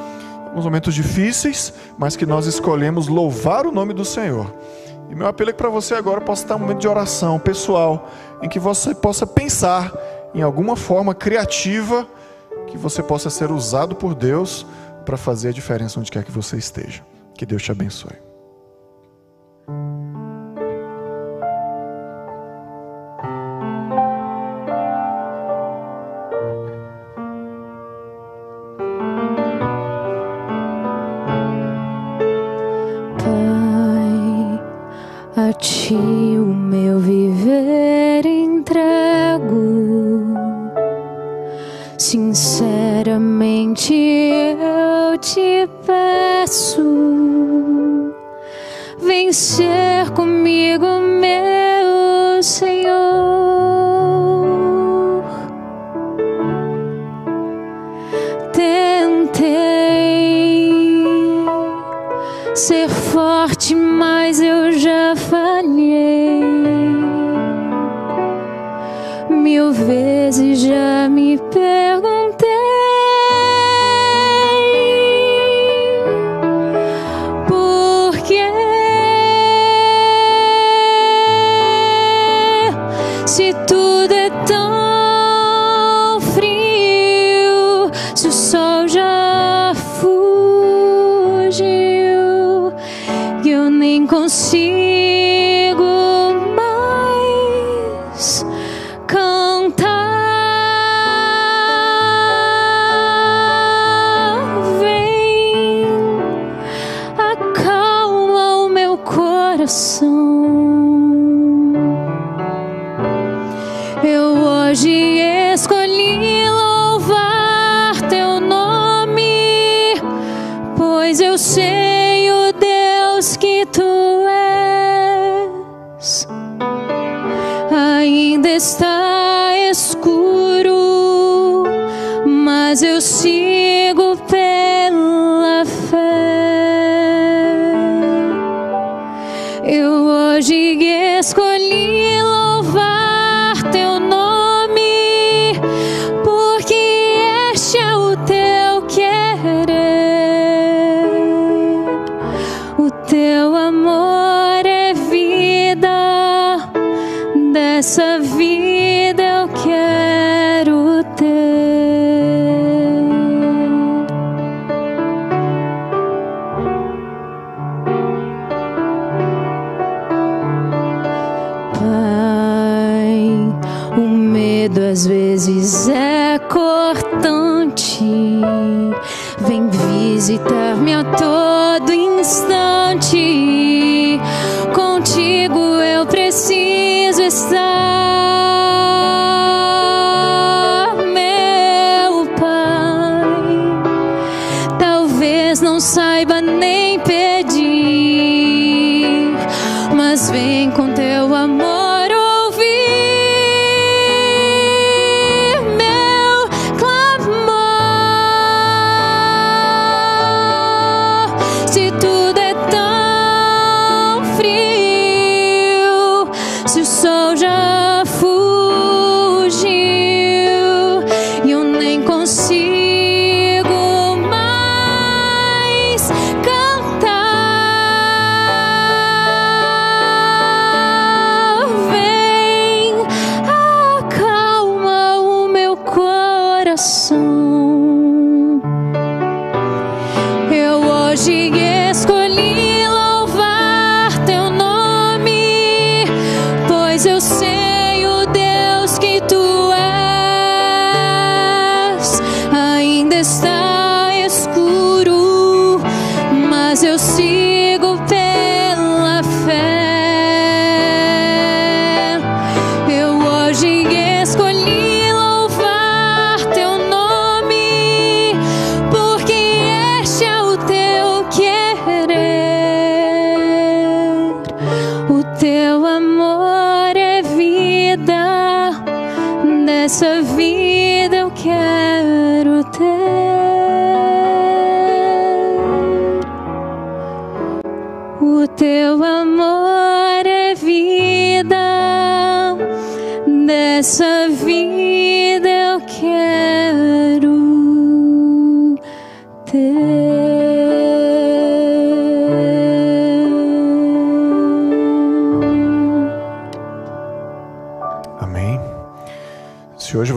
Uns 0.54 0.64
momentos 0.64 0.94
difíceis, 0.94 1.72
mas 1.98 2.16
que 2.16 2.24
nós 2.24 2.46
escolhemos 2.46 3.08
louvar 3.08 3.66
o 3.66 3.72
nome 3.72 3.92
do 3.92 4.04
Senhor. 4.04 4.52
E 5.10 5.14
meu 5.14 5.26
apelo 5.26 5.50
é 5.50 5.52
que 5.52 5.58
para 5.58 5.68
você 5.68 5.94
agora 5.94 6.20
possa 6.20 6.42
estar 6.42 6.56
um 6.56 6.60
momento 6.60 6.80
de 6.80 6.88
oração 6.88 7.38
pessoal, 7.38 8.08
em 8.42 8.48
que 8.48 8.58
você 8.58 8.94
possa 8.94 9.26
pensar 9.26 9.92
em 10.34 10.42
alguma 10.42 10.76
forma 10.76 11.14
criativa 11.14 12.06
que 12.66 12.76
você 12.76 13.02
possa 13.02 13.30
ser 13.30 13.50
usado 13.50 13.94
por 13.94 14.14
Deus 14.14 14.66
para 15.04 15.16
fazer 15.16 15.48
a 15.48 15.52
diferença 15.52 16.00
onde 16.00 16.10
quer 16.10 16.24
que 16.24 16.32
você 16.32 16.56
esteja. 16.56 17.04
Que 17.36 17.44
Deus 17.44 17.62
te 17.62 17.70
abençoe. 17.70 18.33
Ser 62.64 62.88
forte, 62.88 63.74
mas 63.74 64.40
eu 64.40 64.72
já 64.72 65.14
falhei. 65.14 66.40
Mil 69.28 69.70
vezes 69.70 70.60
já 70.60 70.93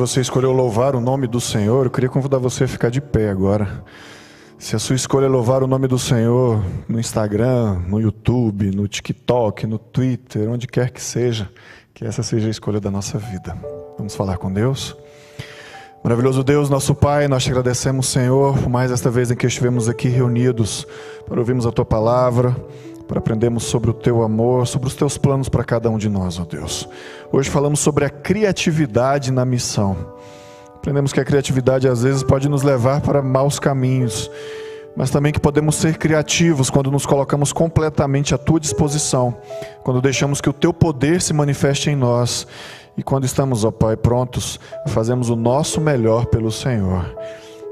você 0.08 0.22
escolheu 0.22 0.54
louvar 0.54 0.96
o 0.96 1.02
nome 1.02 1.28
do 1.28 1.42
Senhor, 1.42 1.86
eu 1.86 1.92
queria 1.92 2.10
convidar 2.10 2.38
você 2.38 2.64
a 2.64 2.68
ficar 2.68 2.90
de 2.90 3.02
pé 3.02 3.30
agora. 3.30 3.84
Se 4.58 4.74
a 4.74 4.80
sua 4.80 4.96
escolha 4.96 5.26
é 5.26 5.28
louvar 5.28 5.62
o 5.64 5.68
nome 5.68 5.86
do 5.86 6.00
Senhor 6.00 6.64
no 6.88 6.98
Instagram, 6.98 7.82
no 7.90 8.00
YouTube, 8.00 8.74
no 8.74 8.88
TikTok, 8.88 9.68
no 9.68 9.78
Twitter, 9.78 10.50
onde 10.50 10.66
quer 10.66 10.92
que 10.92 11.02
seja, 11.02 11.50
que 11.94 12.06
essa 12.06 12.24
seja 12.24 12.48
a 12.48 12.50
escolha 12.50 12.80
da 12.80 12.90
nossa 12.90 13.18
vida. 13.18 13.58
Vamos 13.98 14.16
falar 14.16 14.38
com 14.38 14.50
Deus? 14.50 14.96
Maravilhoso 16.02 16.42
Deus, 16.42 16.70
nosso 16.70 16.96
Pai, 16.96 17.28
nós 17.28 17.44
te 17.44 17.50
agradecemos, 17.50 18.08
Senhor, 18.08 18.58
por 18.58 18.70
mais 18.70 18.92
esta 18.92 19.10
vez 19.10 19.30
em 19.30 19.36
que 19.36 19.46
estivemos 19.46 19.90
aqui 19.90 20.08
reunidos 20.08 20.88
para 21.28 21.38
ouvirmos 21.38 21.66
a 21.66 21.72
tua 21.72 21.84
palavra, 21.84 22.56
para 23.08 23.20
aprendermos 23.20 23.64
sobre 23.64 23.90
o 23.90 23.94
teu 23.94 24.22
amor, 24.22 24.68
sobre 24.68 24.88
os 24.88 24.96
teus 24.96 25.18
planos 25.18 25.48
para 25.48 25.64
cada 25.64 25.90
um 25.90 25.98
de 25.98 26.10
nós, 26.10 26.40
ó 26.40 26.46
Deus. 26.46 26.88
Hoje 27.32 27.50
falamos 27.50 27.80
sobre 27.80 28.06
a 28.06 28.10
criatividade 28.10 29.32
na 29.32 29.46
missão. 29.46 29.96
Aprendemos 30.76 31.14
que 31.14 31.20
a 31.20 31.26
criatividade 31.26 31.88
às 31.88 32.04
vezes 32.04 32.24
pode 32.24 32.48
nos 32.48 32.64
levar 32.64 33.02
para 33.02 33.22
maus 33.22 33.60
caminhos, 33.60 34.30
mas 34.96 35.10
também 35.10 35.32
que 35.32 35.40
podemos 35.40 35.76
ser 35.76 35.98
criativos 35.98 36.70
quando 36.70 36.92
nos 36.92 37.06
colocamos 37.06 37.54
completamente 37.54 38.36
à 38.36 38.38
tua 38.38 38.60
disposição, 38.60 39.38
quando 39.84 40.02
deixamos 40.02 40.42
que 40.42 40.50
o 40.50 40.54
teu 40.54 40.74
poder 40.74 41.22
se 41.22 41.34
manifeste 41.34 41.90
em 41.90 41.96
nós 41.96 42.48
e 42.98 43.04
quando 43.04 43.26
estamos, 43.26 43.64
ó 43.64 43.70
Pai, 43.70 43.96
prontos, 43.96 44.60
fazemos 44.88 45.30
o 45.30 45.36
nosso 45.36 45.80
melhor 45.80 46.26
pelo 46.26 46.52
Senhor. 46.52 47.16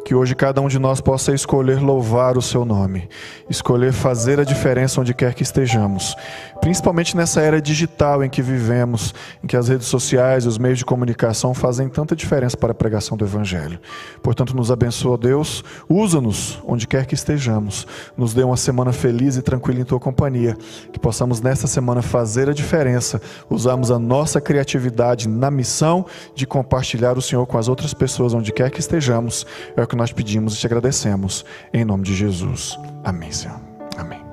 Que 0.06 0.14
hoje 0.14 0.36
cada 0.36 0.62
um 0.62 0.68
de 0.68 0.78
nós 0.78 1.02
possa 1.02 1.34
escolher 1.34 1.82
louvar 1.82 2.38
o 2.38 2.42
seu 2.42 2.64
nome, 2.64 3.10
escolher 3.50 3.92
fazer 3.92 4.40
a 4.40 4.44
diferença 4.44 5.02
onde 5.02 5.16
quer 5.16 5.34
que 5.34 5.42
estejamos, 5.42 6.16
principalmente 6.62 7.18
nessa 7.18 7.42
era 7.42 7.60
digital 7.60 8.24
em 8.24 8.30
que 8.30 8.40
vivemos, 8.40 9.16
em 9.44 9.48
que 9.48 9.58
as 9.58 9.68
redes 9.68 9.88
sociais 9.88 10.46
e 10.46 10.48
os 10.48 10.60
meios 10.60 10.78
de 10.78 10.86
comunicação 10.86 11.56
fazem 11.56 11.90
tanta 11.90 12.16
diferença 12.16 12.56
para 12.56 12.72
a 12.72 12.76
pregação 12.76 13.18
do 13.18 13.26
Evangelho. 13.26 13.80
Portanto, 14.22 14.56
nos 14.56 14.70
abençoa, 14.70 15.18
Deus, 15.18 15.64
usa-nos 15.90 16.62
onde 16.68 16.88
quer 16.88 17.08
que 17.08 17.16
estejamos, 17.16 17.88
nos 18.16 18.32
dê 18.32 18.44
uma 18.44 18.58
semana 18.58 18.94
feliz 18.94 19.38
e 19.38 19.42
tranquila 19.42 19.80
em 19.80 19.86
tua 19.86 20.00
companhia, 20.00 20.56
que 20.94 21.00
possamos 21.00 21.42
nesta 21.42 21.66
semana 21.66 22.04
fazer 22.04 22.48
a 22.48 22.54
diferença, 22.54 23.20
usarmos 23.50 23.90
a 23.90 23.98
nossa 23.98 24.40
criatividade 24.40 25.28
na 25.28 25.50
missão 25.50 26.06
de 26.36 26.46
compartilhar 26.46 27.18
o 27.18 27.24
Senhor 27.24 27.44
com 27.48 27.58
as 27.58 27.68
outras 27.68 27.92
pessoas 27.92 28.36
onde 28.36 28.52
quer 28.52 28.70
que 28.70 28.80
estejamos. 28.80 29.48
É 29.76 29.82
o 29.82 29.88
que 29.88 29.95
nós 29.96 30.12
pedimos 30.12 30.56
e 30.56 30.60
te 30.60 30.66
agradecemos. 30.66 31.46
Em 31.74 31.86
nome 31.86 32.04
de 32.04 32.14
Jesus. 32.14 32.78
Amém, 33.04 33.32
Senhor. 33.32 33.60
Amém. 33.98 34.24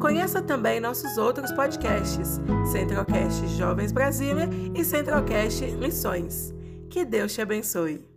Conheça 0.00 0.42
também 0.42 0.80
nossos 0.80 1.16
outros 1.16 1.52
podcasts, 1.52 2.40
Centralcast 2.70 3.46
Jovens 3.56 3.92
Brasília 3.92 4.48
e 4.74 4.84
Centralcast 4.84 5.64
Missões. 5.76 6.52
Que 6.90 7.04
Deus 7.04 7.32
te 7.32 7.40
abençoe. 7.40 8.11